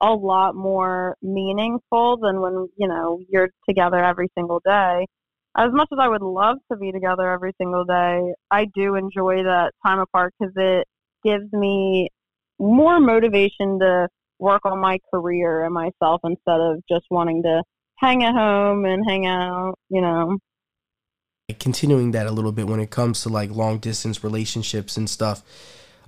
a 0.00 0.12
lot 0.12 0.56
more 0.56 1.16
meaningful 1.22 2.18
than 2.20 2.40
when, 2.40 2.68
you 2.76 2.88
know, 2.88 3.20
you're 3.28 3.50
together 3.68 4.02
every 4.02 4.28
single 4.36 4.60
day. 4.64 5.06
As 5.56 5.70
much 5.70 5.88
as 5.92 5.98
I 6.00 6.08
would 6.08 6.22
love 6.22 6.56
to 6.70 6.78
be 6.78 6.90
together 6.90 7.30
every 7.30 7.52
single 7.60 7.84
day, 7.84 8.32
I 8.50 8.66
do 8.74 8.96
enjoy 8.96 9.44
that 9.44 9.72
time 9.86 10.00
apart 10.00 10.34
because 10.38 10.54
it 10.56 10.88
gives 11.24 11.52
me 11.52 12.08
more 12.62 13.00
motivation 13.00 13.78
to 13.80 14.08
work 14.38 14.64
on 14.64 14.78
my 14.78 14.98
career 15.12 15.64
and 15.64 15.74
myself 15.74 16.20
instead 16.24 16.60
of 16.60 16.80
just 16.88 17.06
wanting 17.10 17.42
to 17.42 17.62
hang 17.96 18.24
at 18.24 18.34
home 18.34 18.84
and 18.84 19.04
hang 19.06 19.26
out, 19.26 19.74
you 19.88 20.00
know. 20.00 20.38
Continuing 21.60 22.12
that 22.12 22.26
a 22.26 22.30
little 22.30 22.52
bit 22.52 22.66
when 22.66 22.80
it 22.80 22.90
comes 22.90 23.22
to 23.22 23.28
like 23.28 23.50
long 23.50 23.78
distance 23.78 24.24
relationships 24.24 24.96
and 24.96 25.10
stuff. 25.10 25.42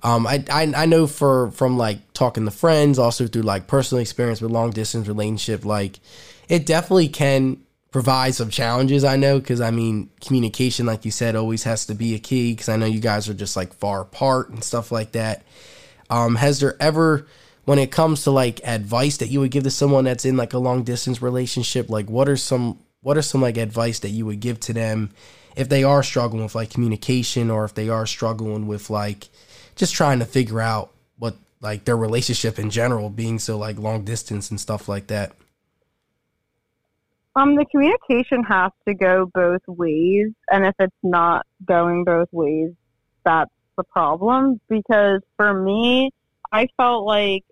Um, 0.01 0.25
I, 0.27 0.43
I 0.51 0.71
I 0.75 0.85
know 0.85 1.07
for 1.07 1.51
from 1.51 1.77
like 1.77 2.13
talking 2.13 2.45
to 2.45 2.51
friends, 2.51 2.99
also 2.99 3.27
through 3.27 3.43
like 3.43 3.67
personal 3.67 4.01
experience 4.01 4.41
with 4.41 4.51
long 4.51 4.71
distance 4.71 5.07
relationship, 5.07 5.65
like 5.65 5.99
it 6.47 6.65
definitely 6.65 7.09
can 7.09 7.61
provide 7.91 8.35
some 8.35 8.49
challenges. 8.49 9.03
I 9.03 9.17
know 9.17 9.39
because 9.39 9.61
I 9.61 9.71
mean 9.71 10.09
communication, 10.21 10.85
like 10.85 11.05
you 11.05 11.11
said, 11.11 11.35
always 11.35 11.63
has 11.63 11.85
to 11.87 11.95
be 11.95 12.15
a 12.15 12.19
key. 12.19 12.53
Because 12.53 12.69
I 12.69 12.75
know 12.77 12.85
you 12.85 12.99
guys 12.99 13.29
are 13.29 13.33
just 13.33 13.55
like 13.55 13.73
far 13.73 14.01
apart 14.01 14.49
and 14.49 14.63
stuff 14.63 14.91
like 14.91 15.11
that. 15.13 15.43
Um, 16.09 16.35
has 16.35 16.59
there 16.59 16.75
ever, 16.79 17.27
when 17.65 17.79
it 17.79 17.91
comes 17.91 18.23
to 18.23 18.31
like 18.31 18.61
advice 18.63 19.17
that 19.17 19.29
you 19.29 19.39
would 19.39 19.51
give 19.51 19.63
to 19.63 19.71
someone 19.71 20.05
that's 20.05 20.25
in 20.25 20.37
like 20.37 20.53
a 20.53 20.59
long 20.59 20.83
distance 20.83 21.21
relationship, 21.21 21.89
like 21.89 22.09
what 22.09 22.29
are 22.29 22.37
some 22.37 22.79
what 23.01 23.17
are 23.17 23.21
some 23.21 23.41
like 23.41 23.57
advice 23.57 23.99
that 23.99 24.09
you 24.09 24.25
would 24.25 24.39
give 24.39 24.59
to 24.59 24.73
them 24.73 25.11
if 25.55 25.69
they 25.69 25.83
are 25.83 26.01
struggling 26.01 26.41
with 26.41 26.55
like 26.55 26.71
communication 26.71 27.51
or 27.51 27.63
if 27.63 27.75
they 27.75 27.87
are 27.87 28.07
struggling 28.07 28.65
with 28.65 28.89
like 28.89 29.29
just 29.75 29.93
trying 29.93 30.17
to 30.19 30.25
figure 30.25 30.59
out 30.59 30.91
what 31.17 31.35
like 31.61 31.85
their 31.85 31.97
relationship 31.97 32.57
in 32.57 32.69
general 32.69 33.09
being 33.09 33.37
so 33.37 33.57
like 33.57 33.77
long 33.77 34.03
distance 34.03 34.49
and 34.49 34.59
stuff 34.59 34.89
like 34.89 35.07
that? 35.07 35.33
Um, 37.35 37.55
the 37.55 37.65
communication 37.65 38.43
has 38.43 38.71
to 38.87 38.93
go 38.93 39.29
both 39.33 39.61
ways, 39.67 40.31
and 40.49 40.65
if 40.65 40.73
it's 40.79 40.95
not 41.03 41.45
going 41.65 42.05
both 42.05 42.29
ways, 42.31 42.71
that's 43.25 43.51
the 43.77 43.83
problem. 43.83 44.59
Because 44.69 45.21
for 45.37 45.53
me, 45.53 46.11
I 46.51 46.67
felt 46.77 47.05
like 47.05 47.43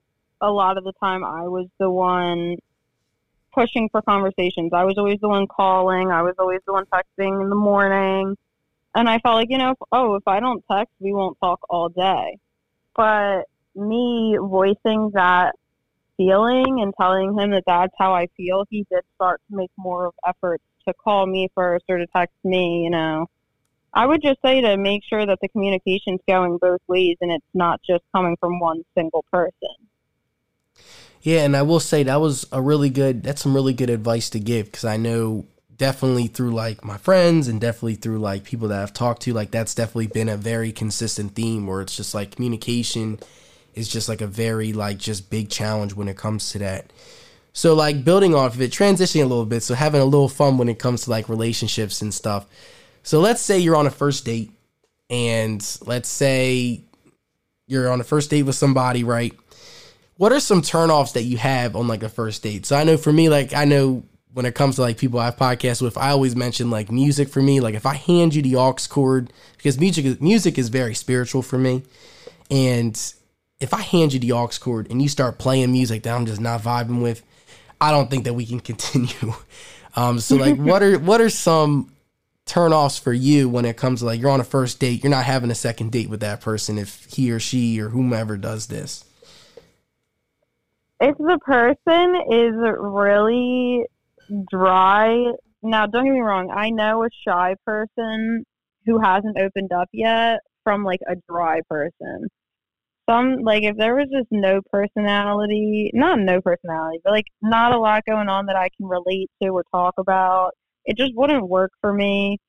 a 0.42 0.52
lot 0.52 0.78
of 0.78 0.84
the 0.84 0.94
time 0.94 1.24
I 1.24 1.48
was 1.48 1.68
the 1.80 1.90
one 1.90 2.58
pushing 3.54 3.90
for 3.90 4.02
conversations. 4.02 4.72
I 4.74 4.84
was 4.84 4.98
always 4.98 5.20
the 5.22 5.30
one 5.30 5.48
calling. 5.48 6.12
I 6.12 6.22
was 6.22 6.36
always 6.40 6.60
the 6.66 6.74
one 6.74 6.86
texting 6.86 7.42
in 7.42 7.50
the 7.50 7.56
morning. 7.56 8.38
And 8.96 9.10
I 9.10 9.20
felt 9.20 9.36
like, 9.36 9.50
you 9.50 9.58
know, 9.58 9.72
if, 9.72 9.78
oh, 9.92 10.16
if 10.16 10.28
I 10.28 10.40
don't 10.40 10.64
text, 10.70 10.94
we 11.00 11.14
won't 11.14 11.38
talk 11.40 11.60
all 11.70 11.90
day. 11.90 12.38
But 12.96 13.44
me 13.76 14.38
voicing 14.40 15.12
that 15.14 15.56
feeling 16.18 16.82
and 16.82 16.94
telling 17.00 17.38
him 17.38 17.52
that 17.52 17.64
that's 17.66 17.94
how 17.98 18.14
I 18.14 18.28
feel, 18.38 18.66
he 18.70 18.86
did 18.92 19.02
start 19.16 19.42
to 19.50 19.56
make 19.56 19.72
more 19.78 20.06
of 20.06 20.14
efforts 20.28 20.64
to 20.88 20.94
call 20.94 21.26
me 21.26 21.50
first 21.56 21.86
or 21.90 21.98
to 21.98 22.08
text 22.08 22.36
me, 22.44 22.84
you 22.84 22.90
know. 22.90 23.28
I 23.94 24.06
would 24.06 24.22
just 24.22 24.42
say 24.44 24.62
to 24.62 24.76
make 24.78 25.04
sure 25.04 25.26
that 25.26 25.40
the 25.42 25.48
communication's 25.50 26.20
going 26.28 26.58
both 26.58 26.82
ways 26.88 27.18
and 27.22 27.32
it's 27.32 27.46
not 27.54 27.82
just 27.88 28.04
coming 28.16 28.36
from 28.40 28.60
one 28.60 28.84
single 28.98 29.24
person. 29.32 29.70
Yeah, 31.22 31.46
and 31.46 31.56
I 31.56 31.62
will 31.62 31.80
say 31.80 32.04
that 32.04 32.20
was 32.20 32.46
a 32.52 32.62
really 32.62 32.90
good 32.90 33.24
that's 33.24 33.42
some 33.44 33.54
really 33.54 33.74
good 33.74 33.90
advice 33.90 34.30
to 34.32 34.40
give 34.40 34.66
because 34.66 34.84
I 34.84 34.98
know 34.98 35.46
definitely 35.78 36.28
through 36.28 36.52
like 36.52 36.84
my 36.84 36.98
friends 36.98 37.48
and 37.48 37.62
definitely 37.62 37.96
through 37.96 38.20
like 38.20 38.44
people 38.44 38.68
that 38.70 38.82
I've 38.82 38.94
talked 38.94 39.22
to 39.24 39.34
like 39.34 39.52
that's 39.52 39.76
definitely 39.76 40.08
been 40.08 40.30
a 40.30 40.38
very 40.38 40.72
consistent 40.72 41.36
theme 41.36 41.68
where 41.68 41.82
it's 41.82 41.96
just 41.96 42.14
like 42.14 42.36
communication 42.36 43.20
is 43.74 43.88
just 43.88 44.10
like 44.10 44.22
a 44.22 44.28
very 44.28 44.74
like 44.74 44.98
just 44.98 45.30
big 45.30 45.50
challenge 45.50 45.94
when 45.94 46.08
it 46.08 46.18
comes 46.18 46.52
to 46.52 46.60
that. 46.60 46.92
So 47.54 47.74
like 47.76 48.04
building 48.04 48.34
off 48.34 48.56
of 48.56 48.62
it, 48.62 48.72
transitioning 48.72 49.24
a 49.24 49.28
little 49.28 49.46
bit, 49.46 49.62
so 49.62 49.76
having 49.76 50.02
a 50.02 50.06
little 50.06 50.30
fun 50.30 50.58
when 50.58 50.70
it 50.70 50.80
comes 50.80 51.04
to 51.04 51.12
like 51.12 51.30
relationships 51.30 52.02
and 52.02 52.14
stuff. 52.14 52.48
So 53.04 53.20
let's 53.20 53.42
say 53.42 53.60
you're 53.60 53.76
on 53.76 53.86
a 53.86 53.92
first 53.92 54.26
date 54.26 54.52
and 55.10 55.62
let's 55.86 56.10
say 56.10 56.84
you're 57.68 57.92
on 57.92 58.02
a 58.02 58.04
first 58.04 58.30
date 58.30 58.44
with 58.44 58.56
somebody, 58.56 59.04
right? 59.04 59.34
What 60.16 60.32
are 60.32 60.40
some 60.40 60.62
turnoffs 60.62 61.14
that 61.14 61.24
you 61.24 61.38
have 61.38 61.76
on 61.76 61.88
like 61.88 62.04
a 62.04 62.10
first 62.10 62.44
date? 62.44 62.66
So 62.66 62.76
I 62.76 62.84
know 62.84 62.98
for 62.98 63.12
me, 63.12 63.30
like 63.30 63.54
I 63.54 63.66
know 63.66 64.04
when 64.34 64.46
it 64.46 64.56
comes 64.56 64.76
to 64.76 64.82
like 64.82 64.98
people 64.98 65.20
I've 65.20 65.36
podcasts 65.36 65.82
with, 65.82 65.98
I 65.98 66.10
always 66.10 66.36
mention 66.36 66.70
like 66.70 66.92
music 66.92 67.30
for 67.30 67.42
me. 67.42 67.60
Like 67.60 67.76
if 67.76 67.86
I 67.86 67.96
hand 67.96 68.34
you 68.34 68.42
the 68.42 68.56
aux 68.56 68.76
cord, 68.90 69.32
because 69.58 69.80
music 69.80 70.06
is 70.06 70.22
music 70.22 70.58
is 70.58 70.70
very 70.70 70.96
spiritual 70.96 71.42
for 71.42 71.58
me. 71.58 71.84
And 72.50 73.00
if 73.60 73.74
I 73.74 73.82
hand 73.82 74.14
you 74.14 74.20
the 74.20 74.32
aux 74.32 74.50
cord 74.60 74.90
and 74.90 75.02
you 75.02 75.10
start 75.10 75.40
playing 75.40 75.72
music 75.72 76.04
that 76.04 76.16
I'm 76.16 76.26
just 76.26 76.42
not 76.42 76.62
vibing 76.62 77.02
with, 77.02 77.22
I 77.82 77.92
don't 77.92 78.10
think 78.10 78.24
that 78.24 78.34
we 78.34 78.46
can 78.46 78.60
continue. 78.72 79.34
Um, 79.96 80.20
so 80.20 80.36
like, 80.38 80.56
what 80.58 80.82
are 80.82 80.98
what 80.98 81.22
are 81.22 81.30
some 81.30 81.93
turnoffs 82.46 83.00
for 83.00 83.14
you 83.14 83.50
when 83.50 83.66
it 83.66 83.78
comes 83.78 84.00
to 84.00 84.06
like 84.06 84.20
you're 84.20 84.30
on 84.30 84.40
a 84.40 84.46
first 84.46 84.80
date, 84.80 85.04
you're 85.04 85.12
not 85.12 85.26
having 85.26 85.52
a 85.52 85.56
second 85.56 85.92
date 85.92 86.10
with 86.10 86.20
that 86.20 86.42
person 86.42 86.78
if 86.78 87.06
he 87.06 87.32
or 87.32 87.40
she 87.40 87.80
or 87.80 87.90
whomever 87.90 88.38
does 88.38 88.68
this? 88.68 89.06
If 91.00 91.18
the 91.18 91.40
person 91.42 92.16
is 92.32 92.54
really 92.80 93.86
dry, 94.50 95.32
now 95.62 95.86
don't 95.86 96.06
get 96.06 96.14
me 96.14 96.22
wrong, 96.22 96.52
I 96.54 96.70
know 96.70 97.04
a 97.04 97.10
shy 97.28 97.56
person 97.66 98.46
who 98.86 99.00
hasn't 99.00 99.38
opened 99.38 99.72
up 99.72 99.90
yet 99.92 100.40
from 100.64 100.84
like 100.84 101.02
a 101.08 101.16
dry 101.28 101.60
person 101.70 102.28
some 103.10 103.40
like 103.44 103.64
if 103.64 103.76
there 103.78 103.96
was 103.96 104.08
just 104.12 104.28
no 104.32 104.62
personality, 104.72 105.92
not 105.94 106.20
no 106.20 106.42
personality, 106.42 107.00
but 107.04 107.12
like 107.12 107.26
not 107.42 107.74
a 107.74 107.80
lot 107.80 108.04
going 108.08 108.30
on 108.30 108.46
that 108.48 108.56
I 108.56 108.70
can 108.78 108.88
relate 108.88 109.30
to 109.42 109.50
or 109.50 109.64
talk 109.72 109.96
about, 109.98 110.52
it 110.86 110.98
just 110.98 111.14
wouldn't 111.16 111.48
work 111.48 111.72
for 111.82 111.94
me. 111.94 112.40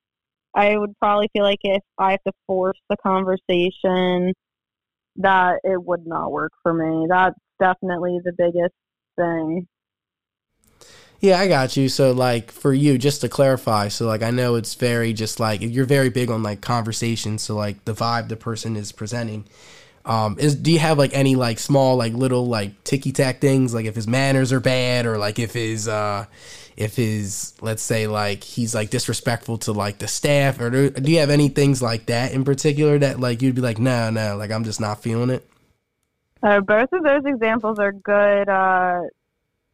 I 0.54 0.76
would 0.76 0.96
probably 0.98 1.28
feel 1.32 1.42
like 1.42 1.58
if 1.62 1.82
I 1.98 2.12
have 2.12 2.22
to 2.26 2.32
force 2.46 2.78
the 2.88 2.96
conversation, 2.96 4.32
that 5.16 5.60
it 5.64 5.82
would 5.82 6.06
not 6.06 6.32
work 6.32 6.52
for 6.62 6.72
me. 6.72 7.06
That's 7.08 7.36
definitely 7.60 8.20
the 8.24 8.32
biggest 8.36 8.74
thing. 9.16 9.66
Yeah, 11.20 11.38
I 11.38 11.48
got 11.48 11.76
you. 11.76 11.88
So 11.88 12.12
like 12.12 12.50
for 12.50 12.74
you, 12.74 12.98
just 12.98 13.22
to 13.22 13.28
clarify, 13.28 13.88
so 13.88 14.06
like 14.06 14.22
I 14.22 14.30
know 14.30 14.56
it's 14.56 14.74
very 14.74 15.12
just 15.12 15.40
like 15.40 15.60
you're 15.62 15.86
very 15.86 16.10
big 16.10 16.30
on 16.30 16.42
like 16.42 16.60
conversation, 16.60 17.38
so 17.38 17.56
like 17.56 17.84
the 17.84 17.94
vibe 17.94 18.28
the 18.28 18.36
person 18.36 18.76
is 18.76 18.92
presenting. 18.92 19.46
Um, 20.04 20.36
is 20.38 20.54
do 20.54 20.70
you 20.70 20.80
have 20.80 20.98
like 20.98 21.14
any 21.14 21.34
like 21.34 21.58
small 21.58 21.96
like 21.96 22.12
little 22.12 22.46
like 22.46 22.84
ticky 22.84 23.10
tack 23.10 23.40
things 23.40 23.72
like 23.72 23.86
if 23.86 23.94
his 23.94 24.06
manners 24.06 24.52
are 24.52 24.60
bad 24.60 25.06
or 25.06 25.16
like 25.16 25.38
if 25.38 25.54
his 25.54 25.88
uh 25.88 26.26
if 26.76 26.96
his 26.96 27.54
let's 27.60 27.82
say 27.82 28.06
like 28.06 28.42
he's 28.42 28.74
like 28.74 28.90
disrespectful 28.90 29.58
to 29.58 29.72
like 29.72 29.98
the 29.98 30.08
staff 30.08 30.60
or 30.60 30.70
do, 30.70 30.90
do 30.90 31.10
you 31.10 31.20
have 31.20 31.30
any 31.30 31.48
things 31.48 31.80
like 31.80 32.06
that 32.06 32.32
in 32.32 32.44
particular 32.44 32.98
that 32.98 33.20
like 33.20 33.42
you'd 33.42 33.54
be 33.54 33.60
like 33.60 33.78
no 33.78 34.10
no 34.10 34.36
like 34.36 34.50
I'm 34.50 34.64
just 34.64 34.80
not 34.80 35.02
feeling 35.02 35.30
it. 35.30 35.48
Uh, 36.42 36.60
both 36.60 36.92
of 36.92 37.02
those 37.02 37.24
examples 37.24 37.78
are 37.78 37.92
good 37.92 38.48
uh, 38.50 39.00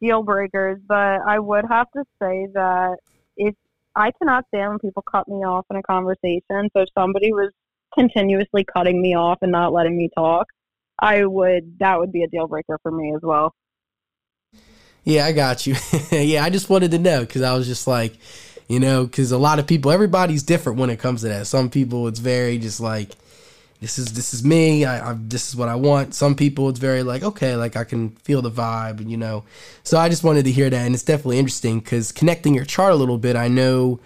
deal 0.00 0.22
breakers, 0.22 0.78
but 0.86 1.20
I 1.26 1.38
would 1.38 1.64
have 1.68 1.90
to 1.96 2.04
say 2.22 2.46
that 2.54 2.96
if 3.36 3.56
I 3.96 4.12
cannot 4.12 4.46
stand 4.48 4.70
when 4.70 4.78
people 4.78 5.02
cut 5.02 5.26
me 5.26 5.38
off 5.38 5.66
in 5.70 5.76
a 5.76 5.82
conversation. 5.82 6.70
So 6.72 6.82
if 6.82 6.88
somebody 6.96 7.32
was 7.32 7.50
continuously 7.92 8.64
cutting 8.64 9.02
me 9.02 9.16
off 9.16 9.38
and 9.42 9.50
not 9.50 9.72
letting 9.72 9.96
me 9.96 10.10
talk, 10.14 10.46
I 11.00 11.24
would 11.24 11.78
that 11.80 11.98
would 11.98 12.12
be 12.12 12.22
a 12.22 12.28
deal 12.28 12.46
breaker 12.46 12.78
for 12.82 12.92
me 12.92 13.14
as 13.14 13.22
well. 13.22 13.54
Yeah, 15.04 15.26
I 15.26 15.32
got 15.32 15.66
you. 15.66 15.76
yeah, 16.10 16.44
I 16.44 16.50
just 16.50 16.68
wanted 16.68 16.90
to 16.92 16.98
know 16.98 17.20
because 17.20 17.42
I 17.42 17.54
was 17.54 17.66
just 17.66 17.86
like, 17.86 18.16
you 18.68 18.78
know, 18.78 19.04
because 19.04 19.32
a 19.32 19.38
lot 19.38 19.58
of 19.58 19.66
people, 19.66 19.90
everybody's 19.90 20.42
different 20.42 20.78
when 20.78 20.90
it 20.90 20.98
comes 20.98 21.22
to 21.22 21.28
that. 21.28 21.46
Some 21.46 21.70
people, 21.70 22.06
it's 22.08 22.20
very 22.20 22.58
just 22.58 22.80
like, 22.80 23.10
this 23.80 23.98
is 23.98 24.12
this 24.12 24.34
is 24.34 24.44
me. 24.44 24.84
I, 24.84 25.12
I 25.12 25.16
this 25.18 25.48
is 25.48 25.56
what 25.56 25.70
I 25.70 25.74
want. 25.74 26.14
Some 26.14 26.34
people, 26.34 26.68
it's 26.68 26.78
very 26.78 27.02
like, 27.02 27.22
okay, 27.22 27.56
like 27.56 27.76
I 27.76 27.84
can 27.84 28.10
feel 28.10 28.42
the 28.42 28.50
vibe, 28.50 29.00
and 29.00 29.10
you 29.10 29.16
know. 29.16 29.44
So 29.84 29.96
I 29.96 30.10
just 30.10 30.22
wanted 30.22 30.44
to 30.44 30.52
hear 30.52 30.68
that, 30.68 30.84
and 30.84 30.94
it's 30.94 31.02
definitely 31.02 31.38
interesting 31.38 31.80
because 31.80 32.12
connecting 32.12 32.54
your 32.54 32.66
chart 32.66 32.92
a 32.92 32.96
little 32.96 33.16
bit, 33.16 33.36
I 33.36 33.48
know 33.48 33.98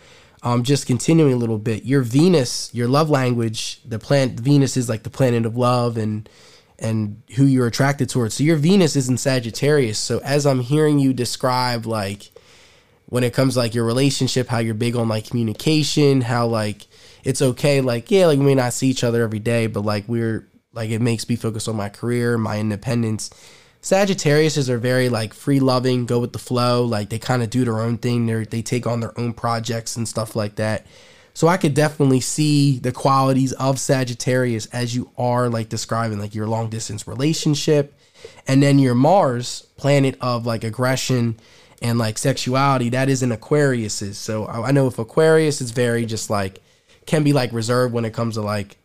um, 0.45 0.63
just 0.63 0.87
continuing 0.87 1.33
a 1.33 1.37
little 1.37 1.59
bit, 1.59 1.85
your 1.85 2.03
Venus, 2.03 2.73
your 2.73 2.87
love 2.87 3.11
language, 3.11 3.81
the 3.85 3.99
planet 3.99 4.39
Venus 4.39 4.77
is 4.77 4.89
like 4.89 5.03
the 5.03 5.11
planet 5.11 5.45
of 5.45 5.57
love 5.57 5.97
and 5.97 6.29
and 6.79 7.23
who 7.37 7.45
you're 7.45 7.67
attracted 7.67 8.09
towards. 8.09 8.35
So 8.35 8.45
your 8.45 8.57
Venus 8.57 8.97
is 8.97 9.09
in 9.09 9.17
Sagittarius. 9.17 9.99
So 9.99 10.19
as 10.25 10.47
I'm 10.47 10.61
hearing 10.61 10.99
you 10.99 11.13
describe 11.13 11.87
like 11.87 12.31
when 13.07 13.25
it 13.25 13.33
comes 13.33 13.55
to, 13.55 13.61
like 13.61 13.75
your 13.75 13.85
relationship, 13.85 14.49
how 14.49 14.59
you're 14.59 14.75
big 14.75 14.97
on 14.97 15.09
like 15.09 15.29
communication, 15.29 16.21
how 16.21 16.47
like 16.47 16.87
it's 17.23 17.43
okay, 17.43 17.81
like 17.81 18.11
yeah, 18.11 18.27
like 18.27 18.39
we 18.39 18.45
may 18.45 18.55
not 18.55 18.73
see 18.73 18.89
each 18.89 19.05
other 19.05 19.23
every 19.23 19.39
day, 19.39 19.67
but 19.67 19.83
like 19.83 20.05
we're 20.09 20.49
like 20.73 20.91
it 20.91 21.01
makes 21.01 21.29
me 21.29 21.37
focus 21.37 21.69
on 21.69 21.77
my 21.77 21.89
career, 21.89 22.37
my 22.37 22.59
independence 22.59 23.31
Sagittariuses 23.85 24.71
are 24.71 24.79
very 24.79 25.11
like 25.11 25.35
free 25.35 25.61
loving, 25.61 26.07
go 26.07 26.19
with 26.19 26.33
the 26.33 26.39
flow. 26.39 26.87
Like 26.87 27.11
they 27.11 27.19
kind 27.19 27.43
of 27.43 27.51
do 27.51 27.67
their 27.67 27.81
own 27.81 27.99
thing. 27.99 28.25
They 28.25 28.45
they 28.45 28.63
take 28.63 28.87
on 28.87 29.01
their 29.01 29.19
own 29.21 29.35
projects 29.35 29.95
and 29.95 30.09
stuff 30.09 30.35
like 30.35 30.55
that. 30.57 30.87
So 31.35 31.49
I 31.49 31.57
could 31.57 31.75
definitely 31.75 32.21
see 32.21 32.79
the 32.79 32.93
qualities 32.93 33.53
of 33.53 33.81
Sagittarius 33.81 34.67
as 34.67 34.95
you 34.95 35.11
are 35.19 35.49
like 35.49 35.69
describing 35.69 36.19
like 36.19 36.35
your 36.35 36.47
long 36.47 36.71
distance 36.71 37.07
relationship, 37.09 37.99
and 38.47 38.63
then 38.63 38.79
your 38.79 38.95
Mars 38.95 39.67
planet 39.77 40.17
of 40.21 40.47
like 40.47 40.65
aggression 40.65 41.37
and 41.83 41.99
like 41.99 42.17
sexuality 42.19 42.89
that 42.91 43.09
is 43.09 43.23
in 43.23 43.33
Aquarius's. 43.33 44.17
So 44.17 44.47
I 44.47 44.71
know 44.71 44.87
if 44.87 44.99
Aquarius 44.99 45.61
is 45.61 45.73
very 45.73 46.07
just 46.07 46.31
like 46.31 46.61
can 47.07 47.25
be 47.25 47.33
like 47.33 47.53
reserved 47.53 47.93
when 47.93 48.05
it 48.05 48.15
comes 48.15 48.35
to 48.35 48.41
like 48.41 48.79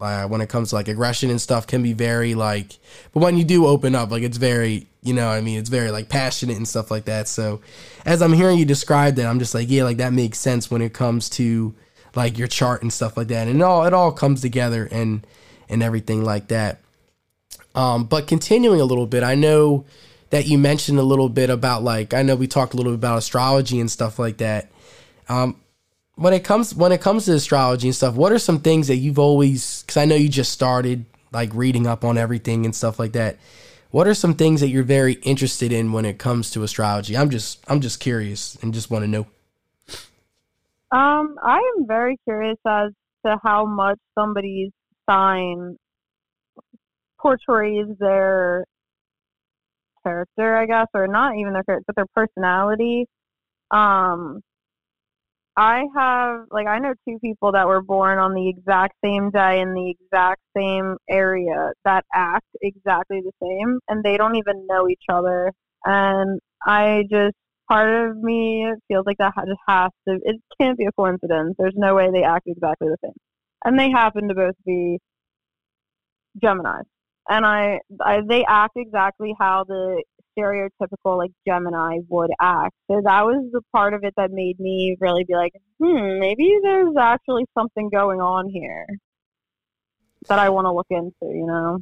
uh, 0.00 0.26
when 0.26 0.40
it 0.40 0.48
comes 0.48 0.70
to 0.70 0.74
like 0.74 0.88
aggression 0.88 1.30
and 1.30 1.40
stuff 1.40 1.66
can 1.66 1.82
be 1.82 1.92
very 1.92 2.34
like 2.34 2.78
but 3.12 3.20
when 3.20 3.36
you 3.36 3.44
do 3.44 3.66
open 3.66 3.94
up 3.94 4.10
like 4.10 4.24
it's 4.24 4.36
very 4.36 4.88
you 5.00 5.14
know 5.14 5.28
i 5.28 5.40
mean 5.40 5.60
it's 5.60 5.68
very 5.68 5.92
like 5.92 6.08
passionate 6.08 6.56
and 6.56 6.66
stuff 6.66 6.90
like 6.90 7.04
that 7.04 7.28
so 7.28 7.60
as 8.04 8.20
i'm 8.20 8.32
hearing 8.32 8.58
you 8.58 8.64
describe 8.64 9.14
that 9.14 9.26
i'm 9.26 9.38
just 9.38 9.54
like 9.54 9.70
yeah 9.70 9.84
like 9.84 9.98
that 9.98 10.12
makes 10.12 10.40
sense 10.40 10.68
when 10.68 10.82
it 10.82 10.92
comes 10.92 11.28
to 11.28 11.72
like 12.14 12.38
your 12.38 12.48
chart 12.48 12.82
and 12.82 12.92
stuff 12.92 13.16
like 13.16 13.28
that 13.28 13.48
and 13.48 13.60
it 13.60 13.62
all 13.62 13.84
it 13.84 13.94
all 13.94 14.12
comes 14.12 14.40
together 14.40 14.88
and 14.90 15.26
and 15.68 15.82
everything 15.82 16.24
like 16.24 16.48
that 16.48 16.80
um 17.74 18.04
but 18.04 18.26
continuing 18.26 18.80
a 18.80 18.84
little 18.84 19.06
bit 19.06 19.22
i 19.22 19.34
know 19.34 19.84
that 20.32 20.46
you 20.46 20.56
mentioned 20.56 20.98
a 20.98 21.02
little 21.02 21.28
bit 21.28 21.50
about 21.50 21.84
like 21.84 22.14
I 22.14 22.22
know 22.22 22.34
we 22.34 22.46
talked 22.46 22.72
a 22.72 22.76
little 22.76 22.92
bit 22.92 22.96
about 22.96 23.18
astrology 23.18 23.78
and 23.78 23.90
stuff 23.90 24.18
like 24.18 24.38
that. 24.38 24.70
Um, 25.28 25.60
when 26.14 26.32
it 26.32 26.42
comes 26.42 26.74
when 26.74 26.90
it 26.90 27.02
comes 27.02 27.26
to 27.26 27.34
astrology 27.34 27.88
and 27.88 27.94
stuff, 27.94 28.14
what 28.14 28.32
are 28.32 28.38
some 28.38 28.60
things 28.60 28.88
that 28.88 28.96
you've 28.96 29.18
always 29.18 29.82
because 29.82 29.98
I 29.98 30.06
know 30.06 30.14
you 30.14 30.30
just 30.30 30.50
started 30.50 31.04
like 31.32 31.52
reading 31.52 31.86
up 31.86 32.02
on 32.02 32.16
everything 32.16 32.64
and 32.64 32.74
stuff 32.74 32.98
like 32.98 33.12
that. 33.12 33.36
What 33.90 34.08
are 34.08 34.14
some 34.14 34.32
things 34.32 34.62
that 34.62 34.68
you're 34.68 34.84
very 34.84 35.14
interested 35.22 35.70
in 35.70 35.92
when 35.92 36.06
it 36.06 36.18
comes 36.18 36.50
to 36.52 36.62
astrology? 36.62 37.14
I'm 37.14 37.28
just 37.28 37.62
I'm 37.68 37.82
just 37.82 38.00
curious 38.00 38.56
and 38.62 38.72
just 38.72 38.90
want 38.90 39.04
to 39.04 39.08
know. 39.08 39.26
Um, 40.92 41.36
I 41.42 41.56
am 41.56 41.86
very 41.86 42.18
curious 42.24 42.58
as 42.66 42.90
to 43.24 43.38
how 43.42 43.64
much 43.64 43.98
somebody's 44.18 44.70
sign 45.08 45.76
portrays 47.18 47.86
their 47.98 48.64
character, 50.04 50.56
I 50.56 50.66
guess, 50.66 50.88
or 50.94 51.06
not 51.08 51.36
even 51.38 51.54
their 51.54 51.62
character, 51.62 51.84
but 51.86 51.96
their 51.96 52.06
personality. 52.14 53.06
Um, 53.70 54.42
I 55.56 55.84
have 55.94 56.46
like 56.50 56.66
I 56.66 56.78
know 56.78 56.94
two 57.06 57.18
people 57.20 57.52
that 57.52 57.66
were 57.66 57.82
born 57.82 58.18
on 58.18 58.34
the 58.34 58.48
exact 58.48 58.94
same 59.04 59.30
day 59.30 59.60
in 59.60 59.74
the 59.74 59.90
exact 59.90 60.40
same 60.56 60.96
area 61.10 61.72
that 61.84 62.04
act 62.14 62.46
exactly 62.62 63.20
the 63.20 63.32
same 63.42 63.78
and 63.88 64.02
they 64.02 64.16
don't 64.16 64.36
even 64.36 64.66
know 64.66 64.88
each 64.88 65.04
other 65.10 65.52
and 65.84 66.40
I 66.66 67.04
just 67.10 67.36
part 67.68 68.10
of 68.10 68.16
me 68.16 68.66
feels 68.88 69.04
like 69.06 69.18
that 69.18 69.32
just 69.36 69.60
has 69.68 69.90
to 70.06 70.18
it 70.24 70.40
can't 70.60 70.78
be 70.78 70.84
a 70.84 70.92
coincidence 70.92 71.54
there's 71.58 71.74
no 71.76 71.94
way 71.94 72.10
they 72.12 72.22
act 72.22 72.46
exactly 72.46 72.88
the 72.88 72.96
same 73.04 73.14
and 73.64 73.78
they 73.78 73.90
happen 73.90 74.28
to 74.28 74.34
both 74.34 74.54
be 74.66 74.98
Geminis 76.42 76.84
and 77.28 77.46
I, 77.46 77.80
I 78.00 78.20
they 78.28 78.44
act 78.44 78.72
exactly 78.76 79.34
how 79.38 79.64
the 79.64 80.02
stereotypical 80.36 81.18
like 81.18 81.30
Gemini 81.46 81.98
would 82.08 82.30
act. 82.40 82.74
So 82.90 83.00
that 83.04 83.24
was 83.24 83.48
the 83.52 83.60
part 83.72 83.94
of 83.94 84.04
it 84.04 84.14
that 84.16 84.30
made 84.30 84.58
me 84.58 84.96
really 85.00 85.24
be 85.24 85.34
like, 85.34 85.52
hmm, 85.78 86.18
maybe 86.18 86.58
there's 86.62 86.96
actually 86.98 87.44
something 87.56 87.90
going 87.90 88.20
on 88.20 88.48
here 88.48 88.86
that 90.28 90.38
I 90.38 90.48
want 90.48 90.66
to 90.66 90.72
look 90.72 90.86
into, 90.90 91.34
you 91.34 91.46
know? 91.46 91.78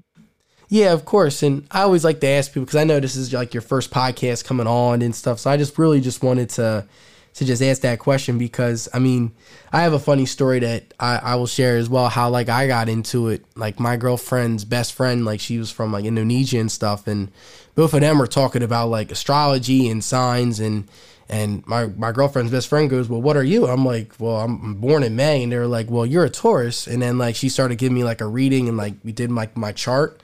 Yeah, 0.70 0.92
of 0.92 1.04
course. 1.04 1.42
And 1.42 1.66
I 1.72 1.82
always 1.82 2.04
like 2.04 2.20
to 2.20 2.28
ask 2.28 2.52
people 2.52 2.64
because 2.64 2.76
I 2.76 2.84
know 2.84 3.00
this 3.00 3.16
is 3.16 3.32
like 3.32 3.52
your 3.52 3.60
first 3.60 3.90
podcast 3.90 4.44
coming 4.44 4.68
on 4.68 5.02
and 5.02 5.14
stuff. 5.14 5.40
So 5.40 5.50
I 5.50 5.56
just 5.56 5.78
really 5.78 6.00
just 6.00 6.22
wanted 6.22 6.48
to 6.50 6.86
to 7.32 7.44
just 7.44 7.62
ask 7.62 7.82
that 7.82 7.98
question 7.98 8.38
because 8.38 8.88
I 8.94 9.00
mean, 9.00 9.32
I 9.72 9.82
have 9.82 9.92
a 9.92 9.98
funny 9.98 10.26
story 10.26 10.60
that 10.60 10.94
I, 10.98 11.16
I 11.16 11.34
will 11.34 11.48
share 11.48 11.76
as 11.76 11.88
well. 11.88 12.08
How 12.08 12.30
like 12.30 12.48
I 12.48 12.68
got 12.68 12.88
into 12.88 13.28
it. 13.28 13.44
Like 13.56 13.80
my 13.80 13.96
girlfriend's 13.96 14.64
best 14.64 14.94
friend, 14.94 15.24
like 15.24 15.40
she 15.40 15.58
was 15.58 15.72
from 15.72 15.92
like 15.92 16.04
Indonesia 16.04 16.60
and 16.60 16.70
stuff, 16.70 17.08
and 17.08 17.32
both 17.74 17.92
of 17.92 18.00
them 18.00 18.18
were 18.18 18.28
talking 18.28 18.62
about 18.62 18.90
like 18.90 19.10
astrology 19.10 19.88
and 19.88 20.04
signs 20.04 20.60
and 20.60 20.88
and 21.28 21.64
my, 21.66 21.86
my 21.86 22.10
girlfriend's 22.10 22.50
best 22.50 22.66
friend 22.68 22.90
goes, 22.90 23.08
Well, 23.08 23.22
what 23.22 23.36
are 23.36 23.44
you? 23.44 23.66
I'm 23.66 23.84
like, 23.84 24.12
Well, 24.18 24.36
I'm 24.36 24.74
born 24.74 25.02
in 25.04 25.14
May. 25.14 25.44
And 25.44 25.52
they're 25.52 25.68
like, 25.68 25.88
Well, 25.88 26.04
you're 26.04 26.24
a 26.24 26.30
Taurus. 26.30 26.86
And 26.88 27.00
then 27.02 27.18
like 27.18 27.36
she 27.36 27.48
started 27.48 27.78
giving 27.78 27.94
me 27.94 28.04
like 28.04 28.20
a 28.20 28.26
reading 28.26 28.68
and 28.68 28.76
like 28.76 28.94
we 29.04 29.12
did 29.12 29.30
like 29.30 29.56
my 29.56 29.70
chart. 29.72 30.20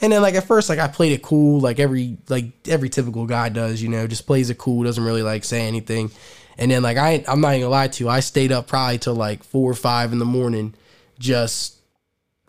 And 0.00 0.12
then 0.12 0.22
like 0.22 0.34
at 0.34 0.44
first, 0.44 0.68
like 0.68 0.78
I 0.78 0.88
played 0.88 1.12
it 1.12 1.22
cool, 1.22 1.60
like 1.60 1.78
every 1.78 2.16
like 2.28 2.46
every 2.68 2.88
typical 2.88 3.26
guy 3.26 3.48
does, 3.50 3.82
you 3.82 3.88
know, 3.88 4.06
just 4.06 4.26
plays 4.26 4.50
it 4.50 4.58
cool, 4.58 4.84
doesn't 4.84 5.04
really 5.04 5.22
like 5.22 5.44
say 5.44 5.66
anything. 5.66 6.10
And 6.56 6.70
then 6.70 6.82
like 6.82 6.96
I 6.96 7.24
I'm 7.28 7.40
not 7.40 7.50
even 7.50 7.62
gonna 7.62 7.70
lie 7.70 7.88
to 7.88 8.04
you, 8.04 8.08
I 8.08 8.20
stayed 8.20 8.52
up 8.52 8.66
probably 8.66 8.98
till 8.98 9.14
like 9.14 9.44
four 9.44 9.70
or 9.70 9.74
five 9.74 10.12
in 10.12 10.18
the 10.18 10.24
morning 10.24 10.74
just 11.18 11.76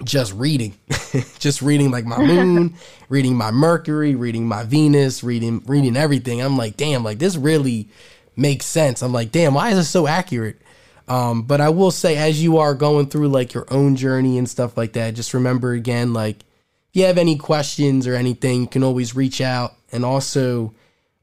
just 0.04 0.34
reading. 0.34 0.78
just 1.40 1.62
reading 1.62 1.92
like 1.92 2.06
my 2.06 2.18
moon, 2.26 2.76
reading 3.10 3.36
my 3.36 3.52
Mercury, 3.52 4.16
reading 4.16 4.48
my 4.48 4.64
Venus, 4.64 5.24
reading 5.24 5.62
reading 5.66 5.98
everything. 5.98 6.42
I'm 6.42 6.58
like, 6.58 6.78
damn, 6.78 7.04
like 7.04 7.20
this 7.20 7.36
really 7.36 7.90
makes 8.36 8.66
sense. 8.66 9.02
I'm 9.02 9.14
like, 9.14 9.32
damn, 9.32 9.54
why 9.54 9.72
is 9.72 9.78
it 9.78 9.84
so 9.86 10.08
accurate? 10.08 10.62
Um, 11.08 11.42
but 11.42 11.60
I 11.60 11.70
will 11.70 11.92
say, 11.92 12.16
as 12.16 12.42
you 12.42 12.60
are 12.60 12.74
going 12.74 13.08
through 13.08 13.28
like 13.28 13.54
your 13.54 13.66
own 13.70 13.98
journey 13.98 14.38
and 14.38 14.50
stuff 14.50 14.78
like 14.78 14.94
that, 14.94 15.16
just 15.16 15.34
remember 15.34 15.74
again, 15.74 16.14
like 16.14 16.46
you 16.94 17.06
have 17.06 17.18
any 17.18 17.38
questions 17.38 18.08
or 18.08 18.16
anything, 18.16 18.62
you 18.62 18.68
can 18.68 18.84
always 18.84 19.16
reach 19.16 19.42
out. 19.42 19.76
And 19.92 20.06
also, 20.06 20.74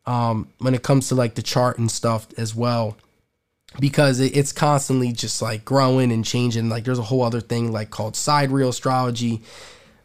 um, 0.07 0.49
when 0.59 0.75
it 0.75 0.83
comes 0.83 1.09
to 1.09 1.15
like 1.15 1.35
the 1.35 1.43
chart 1.43 1.79
and 1.79 1.91
stuff 1.91 2.27
as 2.39 2.55
well 2.55 2.97
because 3.79 4.19
it's 4.21 4.53
constantly 4.53 5.13
just 5.13 5.43
like 5.43 5.65
growing 5.65 6.11
and 6.11 6.25
changing. 6.25 6.69
Like 6.69 6.85
there's 6.85 6.99
a 6.99 7.03
whole 7.03 7.23
other 7.23 7.41
thing 7.41 7.71
like 7.71 7.91
called 7.91 8.17
side 8.17 8.49
sidereal 8.49 8.71
astrology 8.71 9.43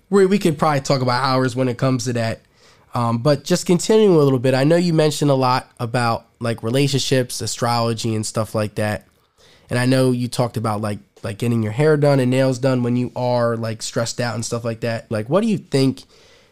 we 0.10 0.38
could 0.38 0.60
probably 0.60 0.82
talk 0.82 1.02
about 1.02 1.24
hours 1.24 1.56
when 1.56 1.68
it 1.68 1.78
comes 1.78 2.06
to 2.06 2.14
that. 2.14 2.42
Um, 2.94 3.18
but 3.18 3.44
just 3.44 3.66
continuing 3.66 4.14
a 4.14 4.20
little 4.20 4.38
bit 4.38 4.54
i 4.54 4.64
know 4.64 4.76
you 4.76 4.94
mentioned 4.94 5.32
a 5.32 5.36
lot 5.36 5.72
about 5.80 6.28
like 6.40 6.62
relationships 6.62 7.42
astrology 7.42 8.14
and 8.14 8.26
stuff 8.26 8.54
like 8.54 8.76
that. 8.76 9.08
And 9.70 9.80
i 9.80 9.86
know 9.86 10.12
you 10.12 10.28
talked 10.28 10.58
about 10.58 10.82
like 10.82 11.00
like 11.24 11.38
getting 11.38 11.64
your 11.64 11.72
hair 11.72 11.98
done 11.98 12.20
and 12.20 12.32
nails 12.32 12.60
done 12.60 12.84
when 12.84 12.96
you 12.96 13.12
are 13.16 13.56
like 13.58 13.82
stressed 13.82 14.20
out 14.20 14.36
and 14.36 14.46
stuff 14.46 14.64
like 14.64 14.82
that 14.82 15.10
like 15.12 15.30
what 15.30 15.42
do 15.42 15.48
you 15.48 15.58
think 15.58 16.04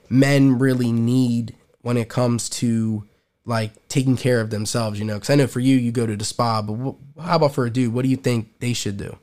men 0.10 0.60
really 0.60 0.92
need 0.92 1.56
when 1.82 1.98
it 1.98 2.10
comes 2.10 2.50
to 2.50 3.04
like 3.46 3.72
taking 3.88 4.18
care 4.18 4.40
of 4.40 4.50
themselves, 4.50 5.00
you 5.00 5.06
know? 5.06 5.16
Because 5.16 5.30
I 5.30 5.36
know 5.36 5.48
for 5.48 5.60
you, 5.60 5.76
you 5.78 5.92
go 5.92 6.06
to 6.06 6.16
the 6.16 6.26
spa, 6.26 6.62
but 6.62 6.76
wh- 6.76 7.24
how 7.24 7.38
about 7.38 7.54
for 7.54 7.66
a 7.66 7.70
dude? 7.70 7.94
What 7.94 8.04
do 8.04 8.10
you 8.10 8.18
think 8.18 8.60
they 8.60 8.74
should 8.74 8.98
do? 8.98 9.18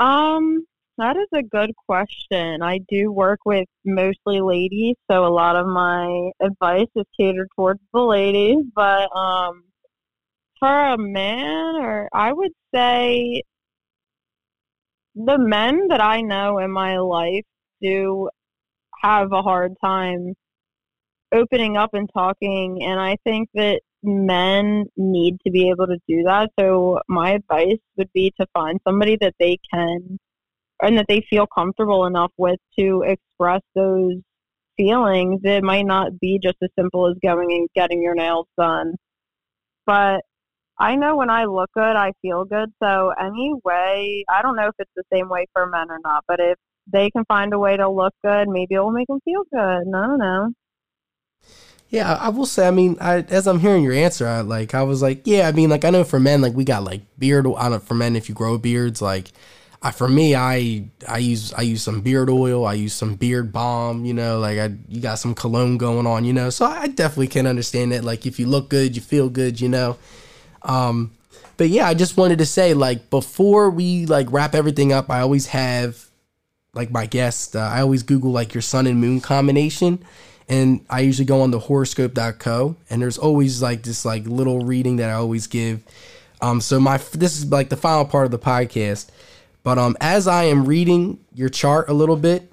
Um, 0.00 0.66
that 0.98 1.16
is 1.16 1.28
a 1.32 1.42
good 1.42 1.72
question. 1.86 2.62
I 2.62 2.78
do 2.88 3.12
work 3.12 3.40
with 3.44 3.68
mostly 3.84 4.40
ladies, 4.40 4.96
so 5.10 5.24
a 5.24 5.28
lot 5.28 5.54
of 5.56 5.66
my 5.66 6.30
advice 6.40 6.88
is 6.96 7.06
catered 7.18 7.48
towards 7.54 7.80
the 7.92 8.00
ladies. 8.00 8.64
But 8.74 9.14
um, 9.16 9.64
for 10.62 10.92
a 10.92 10.96
man, 10.96 11.74
or 11.82 12.08
I 12.12 12.32
would 12.32 12.52
say 12.72 13.42
the 15.16 15.36
men 15.36 15.88
that 15.88 16.00
I 16.00 16.20
know 16.20 16.58
in 16.58 16.70
my 16.70 16.98
life 16.98 17.44
do 17.82 18.30
have 19.02 19.32
a 19.32 19.42
hard 19.42 19.74
time 19.84 20.34
opening 21.34 21.76
up 21.76 21.90
and 21.94 22.08
talking 22.14 22.82
and 22.82 23.00
i 23.00 23.16
think 23.24 23.48
that 23.54 23.80
men 24.02 24.84
need 24.96 25.38
to 25.44 25.50
be 25.50 25.70
able 25.70 25.86
to 25.86 25.98
do 26.08 26.22
that. 26.24 26.50
So 26.58 27.00
my 27.08 27.32
advice 27.32 27.78
would 27.96 28.12
be 28.12 28.32
to 28.40 28.46
find 28.52 28.78
somebody 28.86 29.16
that 29.20 29.34
they 29.40 29.58
can 29.72 30.18
and 30.82 30.98
that 30.98 31.06
they 31.08 31.24
feel 31.30 31.46
comfortable 31.46 32.06
enough 32.06 32.32
with 32.36 32.58
to 32.78 33.02
express 33.06 33.62
those 33.74 34.16
feelings. 34.76 35.40
It 35.44 35.64
might 35.64 35.86
not 35.86 36.18
be 36.20 36.38
just 36.42 36.56
as 36.62 36.70
simple 36.78 37.08
as 37.08 37.16
going 37.22 37.52
and 37.52 37.68
getting 37.74 38.02
your 38.02 38.14
nails 38.14 38.46
done 38.58 38.94
but 39.86 40.22
i 40.78 40.94
know 40.94 41.16
when 41.16 41.30
i 41.30 41.44
look 41.44 41.70
good 41.74 41.96
i 41.96 42.12
feel 42.22 42.44
good 42.44 42.70
so 42.82 43.12
anyway 43.20 44.22
i 44.30 44.42
don't 44.42 44.56
know 44.56 44.68
if 44.68 44.74
it's 44.78 44.90
the 44.96 45.04
same 45.12 45.28
way 45.28 45.46
for 45.52 45.66
men 45.66 45.90
or 45.90 45.98
not 46.04 46.24
but 46.26 46.40
if 46.40 46.56
they 46.92 47.10
can 47.10 47.24
find 47.26 47.52
a 47.52 47.58
way 47.58 47.76
to 47.76 47.88
look 47.88 48.14
good 48.24 48.48
maybe 48.48 48.74
it 48.74 48.80
will 48.80 48.90
make 48.90 49.06
them 49.08 49.20
feel 49.24 49.42
good 49.52 49.82
i 49.94 50.06
don't 50.06 50.18
know 50.18 50.50
yeah, 51.92 52.14
I 52.14 52.30
will 52.30 52.46
say. 52.46 52.66
I 52.66 52.70
mean, 52.70 52.96
I, 53.02 53.18
as 53.18 53.46
I'm 53.46 53.60
hearing 53.60 53.84
your 53.84 53.92
answer, 53.92 54.26
I 54.26 54.40
like. 54.40 54.72
I 54.74 54.82
was 54.82 55.02
like, 55.02 55.26
yeah. 55.26 55.46
I 55.46 55.52
mean, 55.52 55.68
like 55.68 55.84
I 55.84 55.90
know 55.90 56.04
for 56.04 56.18
men, 56.18 56.40
like 56.40 56.54
we 56.54 56.64
got 56.64 56.84
like 56.84 57.02
beard. 57.18 57.46
I 57.58 57.68
don't 57.68 57.82
for 57.82 57.92
men 57.92 58.16
if 58.16 58.28
you 58.28 58.34
grow 58.34 58.58
beards, 58.58 59.00
like. 59.02 59.30
I, 59.84 59.90
for 59.90 60.08
me, 60.08 60.36
I 60.36 60.84
I 61.08 61.18
use 61.18 61.52
I 61.52 61.62
use 61.62 61.82
some 61.82 62.00
beard 62.02 62.30
oil. 62.30 62.64
I 62.64 62.74
use 62.74 62.94
some 62.94 63.16
beard 63.16 63.52
balm. 63.52 64.04
You 64.04 64.14
know, 64.14 64.38
like 64.38 64.56
I 64.58 64.70
you 64.88 65.02
got 65.02 65.18
some 65.18 65.34
cologne 65.34 65.76
going 65.76 66.06
on. 66.06 66.24
You 66.24 66.32
know, 66.32 66.50
so 66.50 66.64
I 66.64 66.86
definitely 66.86 67.26
can 67.26 67.46
understand 67.48 67.92
that. 67.92 68.04
Like 68.04 68.24
if 68.24 68.38
you 68.38 68.46
look 68.46 68.70
good, 68.70 68.94
you 68.94 69.02
feel 69.02 69.28
good. 69.28 69.60
You 69.60 69.68
know, 69.68 69.98
um, 70.64 71.12
but 71.56 71.68
yeah, 71.68 71.86
I 71.86 71.94
just 71.94 72.16
wanted 72.16 72.38
to 72.38 72.46
say 72.46 72.74
like 72.74 73.10
before 73.10 73.70
we 73.70 74.06
like 74.06 74.26
wrap 74.30 74.54
everything 74.54 74.92
up, 74.92 75.10
I 75.10 75.20
always 75.20 75.46
have 75.48 76.06
like 76.74 76.90
my 76.90 77.06
guest. 77.06 77.54
Uh, 77.54 77.60
I 77.60 77.80
always 77.82 78.02
Google 78.02 78.32
like 78.32 78.54
your 78.54 78.62
sun 78.62 78.86
and 78.86 79.00
moon 79.00 79.20
combination 79.20 80.02
and 80.48 80.84
I 80.90 81.00
usually 81.00 81.24
go 81.24 81.40
on 81.42 81.50
the 81.50 81.58
horoscope.co 81.58 82.76
and 82.90 83.02
there's 83.02 83.18
always 83.18 83.62
like 83.62 83.82
this 83.82 84.04
like 84.04 84.26
little 84.26 84.64
reading 84.64 84.96
that 84.96 85.08
I 85.08 85.14
always 85.14 85.46
give. 85.46 85.82
Um, 86.40 86.60
so 86.60 86.80
my 86.80 86.98
this 87.12 87.38
is 87.38 87.50
like 87.50 87.68
the 87.68 87.76
final 87.76 88.04
part 88.04 88.26
of 88.26 88.32
the 88.32 88.38
podcast. 88.38 89.08
But 89.62 89.78
um, 89.78 89.96
as 90.00 90.26
I 90.26 90.44
am 90.44 90.64
reading 90.64 91.20
your 91.32 91.48
chart 91.48 91.88
a 91.88 91.92
little 91.92 92.16
bit, 92.16 92.52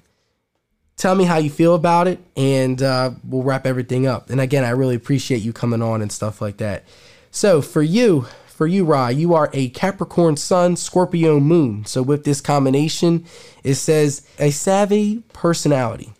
tell 0.96 1.14
me 1.14 1.24
how 1.24 1.38
you 1.38 1.50
feel 1.50 1.74
about 1.74 2.06
it, 2.06 2.20
and 2.36 2.80
uh, 2.80 3.10
we'll 3.24 3.42
wrap 3.42 3.66
everything 3.66 4.06
up. 4.06 4.30
And 4.30 4.40
again, 4.40 4.64
I 4.64 4.70
really 4.70 4.94
appreciate 4.94 5.42
you 5.42 5.52
coming 5.52 5.82
on 5.82 6.02
and 6.02 6.12
stuff 6.12 6.40
like 6.40 6.58
that. 6.58 6.84
So 7.30 7.62
for 7.62 7.82
you, 7.82 8.26
for 8.46 8.66
you, 8.66 8.84
Rye, 8.84 9.10
you 9.10 9.34
are 9.34 9.50
a 9.52 9.68
Capricorn 9.70 10.36
Sun, 10.36 10.76
Scorpio 10.76 11.40
Moon. 11.40 11.84
So 11.84 12.02
with 12.02 12.24
this 12.24 12.40
combination, 12.40 13.24
it 13.62 13.74
says 13.76 14.26
a 14.38 14.50
savvy 14.50 15.22
personality. 15.32 16.12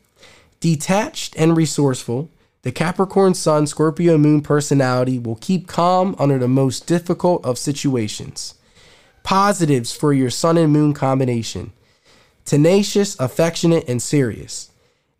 Detached 0.60 1.36
and 1.36 1.56
resourceful, 1.56 2.30
the 2.62 2.72
Capricorn 2.72 3.34
Sun 3.34 3.66
Scorpio 3.66 4.18
Moon 4.18 4.40
personality 4.40 5.18
will 5.18 5.36
keep 5.36 5.66
calm 5.66 6.14
under 6.18 6.38
the 6.38 6.48
most 6.48 6.86
difficult 6.86 7.44
of 7.44 7.58
situations. 7.58 8.54
Positives 9.22 9.92
for 9.92 10.12
your 10.12 10.30
Sun 10.30 10.58
and 10.58 10.72
Moon 10.72 10.94
combination 10.94 11.72
tenacious, 12.46 13.18
affectionate, 13.20 13.88
and 13.88 14.02
serious. 14.02 14.70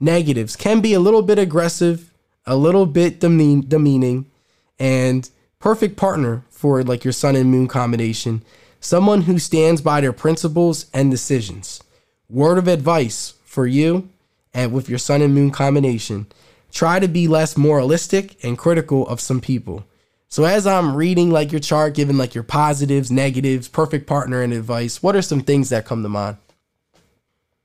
Negatives 0.00 0.57
can 0.57 0.81
be 0.81 0.94
a 0.94 1.00
little 1.00 1.22
bit 1.22 1.38
aggressive, 1.38 2.12
a 2.46 2.57
little 2.57 2.87
bit 2.87 3.20
demean- 3.20 3.68
demeaning, 3.68 4.26
and 4.81 5.31
perfect 5.61 5.96
partner 5.96 6.42
for 6.49 6.83
like 6.83 7.05
your 7.05 7.12
sun 7.12 7.37
and 7.37 7.51
moon 7.51 7.68
combination. 7.68 8.42
Someone 8.81 9.23
who 9.23 9.38
stands 9.38 9.83
by 9.83 10.01
their 10.01 10.12
principles 10.12 10.87
and 10.92 11.11
decisions. 11.11 11.83
Word 12.29 12.57
of 12.59 12.66
advice 12.66 13.35
for 13.44 13.66
you 13.66 14.09
and 14.55 14.73
with 14.73 14.88
your 14.88 14.99
sun 14.99 15.20
and 15.20 15.35
moon 15.35 15.51
combination. 15.51 16.27
Try 16.73 16.99
to 16.99 17.09
be 17.09 17.29
less 17.29 17.57
moralistic 17.57 18.42
and 18.42 18.57
critical 18.57 19.07
of 19.07 19.20
some 19.20 19.40
people. 19.40 19.85
So 20.29 20.44
as 20.44 20.66
I'm 20.66 20.96
reading 20.96 21.31
like 21.31 21.53
your 21.53 21.61
chart, 21.61 21.94
giving 21.94 22.16
like 22.16 22.35
your 22.35 22.44
positives, 22.44 23.11
negatives, 23.11 23.68
perfect 23.68 24.07
partner 24.07 24.42
and 24.42 24.53
advice, 24.53 25.03
what 25.03 25.14
are 25.14 25.23
some 25.23 25.40
things 25.40 25.68
that 25.70 25.85
come 25.85 26.03
to 26.03 26.09
mind? 26.09 26.37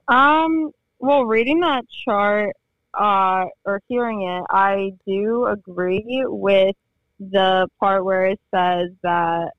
Um, 0.08 0.72
well, 0.98 1.24
reading 1.24 1.60
that 1.60 1.84
chart 2.04 2.54
uh, 2.92 3.46
or 3.64 3.80
hearing 3.88 4.22
it, 4.22 4.44
I 4.50 4.92
do 5.06 5.46
agree 5.46 6.24
with 6.26 6.76
the 7.18 7.68
part 7.80 8.04
where 8.04 8.26
it 8.26 8.40
says 8.54 8.90
that 9.02 9.50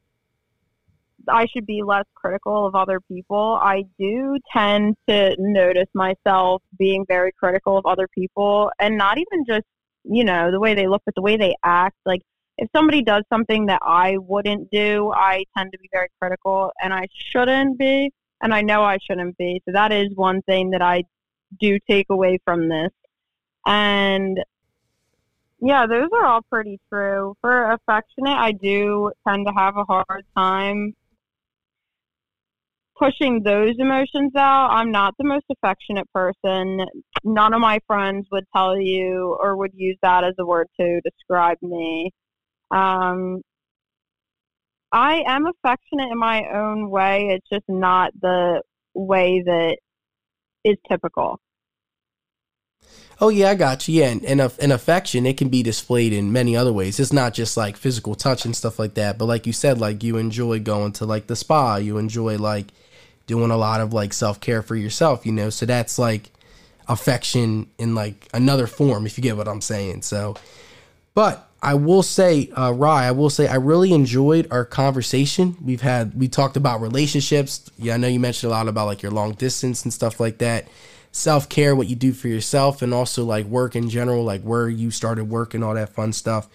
I 1.29 1.45
should 1.47 1.65
be 1.65 1.83
less 1.83 2.05
critical 2.15 2.65
of 2.65 2.75
other 2.75 2.99
people. 2.99 3.59
I 3.61 3.83
do 3.99 4.37
tend 4.55 4.95
to 5.09 5.35
notice 5.37 5.87
myself 5.93 6.61
being 6.77 7.05
very 7.07 7.31
critical 7.37 7.77
of 7.77 7.85
other 7.85 8.07
people 8.07 8.71
and 8.79 8.97
not 8.97 9.17
even 9.17 9.43
just, 9.47 9.65
you 10.03 10.23
know, 10.23 10.51
the 10.51 10.59
way 10.59 10.73
they 10.73 10.87
look, 10.87 11.01
but 11.05 11.15
the 11.15 11.21
way 11.21 11.37
they 11.37 11.55
act. 11.63 11.97
Like, 12.05 12.21
if 12.57 12.69
somebody 12.75 13.03
does 13.03 13.23
something 13.31 13.65
that 13.67 13.81
I 13.83 14.17
wouldn't 14.17 14.71
do, 14.71 15.11
I 15.15 15.43
tend 15.55 15.71
to 15.73 15.79
be 15.79 15.89
very 15.91 16.07
critical 16.19 16.71
and 16.81 16.93
I 16.93 17.07
shouldn't 17.31 17.77
be. 17.77 18.11
And 18.41 18.53
I 18.53 18.61
know 18.61 18.83
I 18.83 18.97
shouldn't 19.05 19.37
be. 19.37 19.61
So 19.65 19.71
that 19.73 19.91
is 19.91 20.09
one 20.15 20.41
thing 20.43 20.69
that 20.71 20.81
I 20.81 21.03
do 21.59 21.77
take 21.89 22.07
away 22.09 22.39
from 22.45 22.69
this. 22.69 22.91
And 23.65 24.39
yeah, 25.59 25.85
those 25.87 26.09
are 26.13 26.25
all 26.25 26.41
pretty 26.51 26.79
true. 26.91 27.35
For 27.41 27.71
affectionate, 27.71 28.37
I 28.37 28.51
do 28.51 29.11
tend 29.27 29.47
to 29.47 29.53
have 29.53 29.75
a 29.77 29.83
hard 29.85 30.25
time 30.35 30.93
pushing 32.97 33.43
those 33.43 33.75
emotions 33.77 34.31
out. 34.35 34.69
I'm 34.71 34.91
not 34.91 35.13
the 35.17 35.25
most 35.25 35.45
affectionate 35.51 36.11
person. 36.13 36.85
None 37.23 37.53
of 37.53 37.61
my 37.61 37.79
friends 37.87 38.27
would 38.31 38.45
tell 38.55 38.79
you 38.79 39.37
or 39.41 39.55
would 39.57 39.71
use 39.75 39.97
that 40.01 40.23
as 40.23 40.33
a 40.39 40.45
word 40.45 40.67
to 40.79 41.01
describe 41.01 41.57
me. 41.61 42.11
Um, 42.71 43.41
I 44.91 45.23
am 45.27 45.45
affectionate 45.45 46.11
in 46.11 46.17
my 46.17 46.43
own 46.53 46.89
way. 46.89 47.29
It's 47.31 47.47
just 47.51 47.65
not 47.67 48.11
the 48.21 48.61
way 48.93 49.43
that 49.45 49.77
is 50.63 50.77
typical. 50.89 51.39
Oh 53.19 53.29
yeah, 53.29 53.49
I 53.49 53.55
got 53.55 53.87
you. 53.87 54.01
Yeah, 54.01 54.09
and, 54.09 54.23
and 54.25 54.41
an 54.59 54.71
affection 54.71 55.25
it 55.25 55.37
can 55.37 55.49
be 55.49 55.63
displayed 55.63 56.13
in 56.13 56.31
many 56.31 56.55
other 56.55 56.71
ways. 56.71 56.99
It's 56.99 57.13
not 57.13 57.33
just 57.33 57.57
like 57.57 57.75
physical 57.75 58.13
touch 58.13 58.45
and 58.45 58.55
stuff 58.55 58.77
like 58.77 58.93
that. 58.93 59.17
But 59.17 59.25
like 59.25 59.47
you 59.47 59.53
said, 59.53 59.79
like 59.79 60.03
you 60.03 60.17
enjoy 60.17 60.59
going 60.59 60.91
to 60.93 61.05
like 61.05 61.27
the 61.27 61.35
spa. 61.35 61.77
You 61.77 61.97
enjoy 61.97 62.37
like 62.37 62.67
doing 63.25 63.49
a 63.49 63.57
lot 63.57 63.81
of 63.81 63.91
like 63.91 64.13
self 64.13 64.39
care 64.39 64.61
for 64.61 64.75
yourself. 64.75 65.25
You 65.25 65.31
know, 65.31 65.49
so 65.49 65.65
that's 65.65 65.97
like 65.97 66.29
affection 66.87 67.69
in 67.79 67.95
like 67.95 68.27
another 68.33 68.67
form, 68.67 69.05
if 69.07 69.17
you 69.17 69.23
get 69.23 69.35
what 69.35 69.47
I'm 69.47 69.61
saying. 69.61 70.03
So, 70.03 70.35
but 71.15 71.49
I 71.63 71.73
will 71.73 72.03
say, 72.03 72.51
uh, 72.51 72.71
Rye, 72.71 73.07
I 73.07 73.11
will 73.11 73.31
say 73.31 73.47
I 73.47 73.55
really 73.55 73.93
enjoyed 73.93 74.47
our 74.51 74.63
conversation. 74.63 75.57
We've 75.63 75.81
had 75.81 76.13
we 76.13 76.27
talked 76.27 76.55
about 76.55 76.81
relationships. 76.81 77.71
Yeah, 77.79 77.95
I 77.95 77.97
know 77.97 78.07
you 78.07 78.19
mentioned 78.19 78.51
a 78.51 78.55
lot 78.55 78.67
about 78.67 78.85
like 78.85 79.01
your 79.01 79.11
long 79.11 79.33
distance 79.33 79.83
and 79.83 79.91
stuff 79.91 80.19
like 80.19 80.37
that 80.37 80.67
self 81.11 81.49
care, 81.49 81.75
what 81.75 81.87
you 81.87 81.95
do 81.95 82.13
for 82.13 82.27
yourself, 82.27 82.81
and 82.81 82.93
also 82.93 83.23
like 83.23 83.45
work 83.45 83.75
in 83.75 83.89
general, 83.89 84.23
like 84.23 84.41
where 84.41 84.69
you 84.69 84.91
started 84.91 85.25
work 85.25 85.53
and 85.53 85.63
all 85.63 85.73
that 85.73 85.89
fun 85.89 86.13
stuff. 86.13 86.47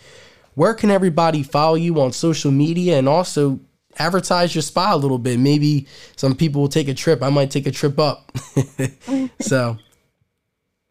Where 0.54 0.74
can 0.74 0.90
everybody 0.90 1.42
follow 1.42 1.74
you 1.74 2.00
on 2.00 2.12
social 2.12 2.50
media 2.50 2.98
and 2.98 3.08
also 3.08 3.60
advertise 3.98 4.54
your 4.54 4.62
spa 4.62 4.94
a 4.94 4.96
little 4.96 5.18
bit? 5.18 5.38
Maybe 5.38 5.86
some 6.16 6.34
people 6.34 6.60
will 6.60 6.68
take 6.68 6.88
a 6.88 6.94
trip. 6.94 7.22
I 7.22 7.30
might 7.30 7.50
take 7.50 7.66
a 7.66 7.70
trip 7.70 7.98
up. 7.98 8.30
so, 9.40 9.78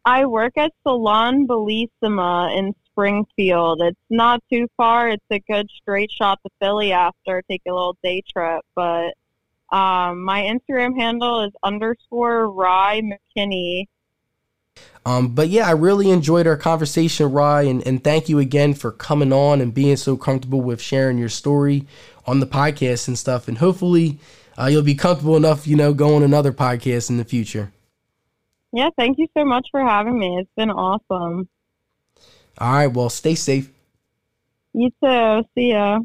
I 0.03 0.25
work 0.25 0.57
at 0.57 0.71
Salon 0.83 1.45
Bellissima 1.45 2.57
in 2.57 2.73
Springfield. 2.91 3.81
It's 3.81 3.99
not 4.09 4.41
too 4.51 4.67
far. 4.77 5.09
It's 5.09 5.25
a 5.31 5.39
good 5.39 5.69
straight 5.69 6.11
shot 6.11 6.39
to 6.43 6.49
Philly 6.59 6.91
after. 6.91 7.43
Take 7.49 7.61
a 7.67 7.71
little 7.71 7.97
day 8.03 8.23
trip, 8.31 8.61
but 8.75 9.13
um, 9.71 10.23
my 10.23 10.41
Instagram 10.41 10.97
handle 10.99 11.43
is 11.43 11.51
underscore 11.63 12.51
Rye 12.51 13.01
McKinney. 13.01 13.87
Um, 15.05 15.33
but 15.33 15.49
yeah, 15.49 15.67
I 15.67 15.71
really 15.71 16.11
enjoyed 16.11 16.45
our 16.45 16.57
conversation, 16.57 17.31
Rye, 17.31 17.63
and, 17.63 17.85
and 17.87 18.03
thank 18.03 18.29
you 18.29 18.39
again 18.39 18.73
for 18.73 18.91
coming 18.91 19.33
on 19.33 19.59
and 19.59 19.73
being 19.73 19.97
so 19.97 20.15
comfortable 20.15 20.61
with 20.61 20.81
sharing 20.81 21.17
your 21.17 21.29
story 21.29 21.87
on 22.27 22.39
the 22.39 22.45
podcast 22.45 23.07
and 23.07 23.17
stuff. 23.17 23.47
And 23.47 23.57
hopefully, 23.57 24.19
uh, 24.59 24.67
you'll 24.67 24.83
be 24.83 24.95
comfortable 24.95 25.37
enough, 25.37 25.65
you 25.65 25.75
know, 25.75 25.93
going 25.93 26.17
on 26.17 26.23
another 26.23 26.51
podcast 26.51 27.09
in 27.09 27.17
the 27.17 27.25
future. 27.25 27.71
Yeah, 28.73 28.89
thank 28.97 29.17
you 29.17 29.27
so 29.35 29.43
much 29.43 29.67
for 29.71 29.81
having 29.81 30.17
me. 30.17 30.37
It's 30.37 30.51
been 30.55 30.71
awesome. 30.71 31.49
All 32.57 32.73
right, 32.73 32.87
well, 32.87 33.09
stay 33.09 33.35
safe. 33.35 33.71
You 34.73 34.91
too. 35.03 35.43
See 35.55 35.71
ya. 35.71 35.99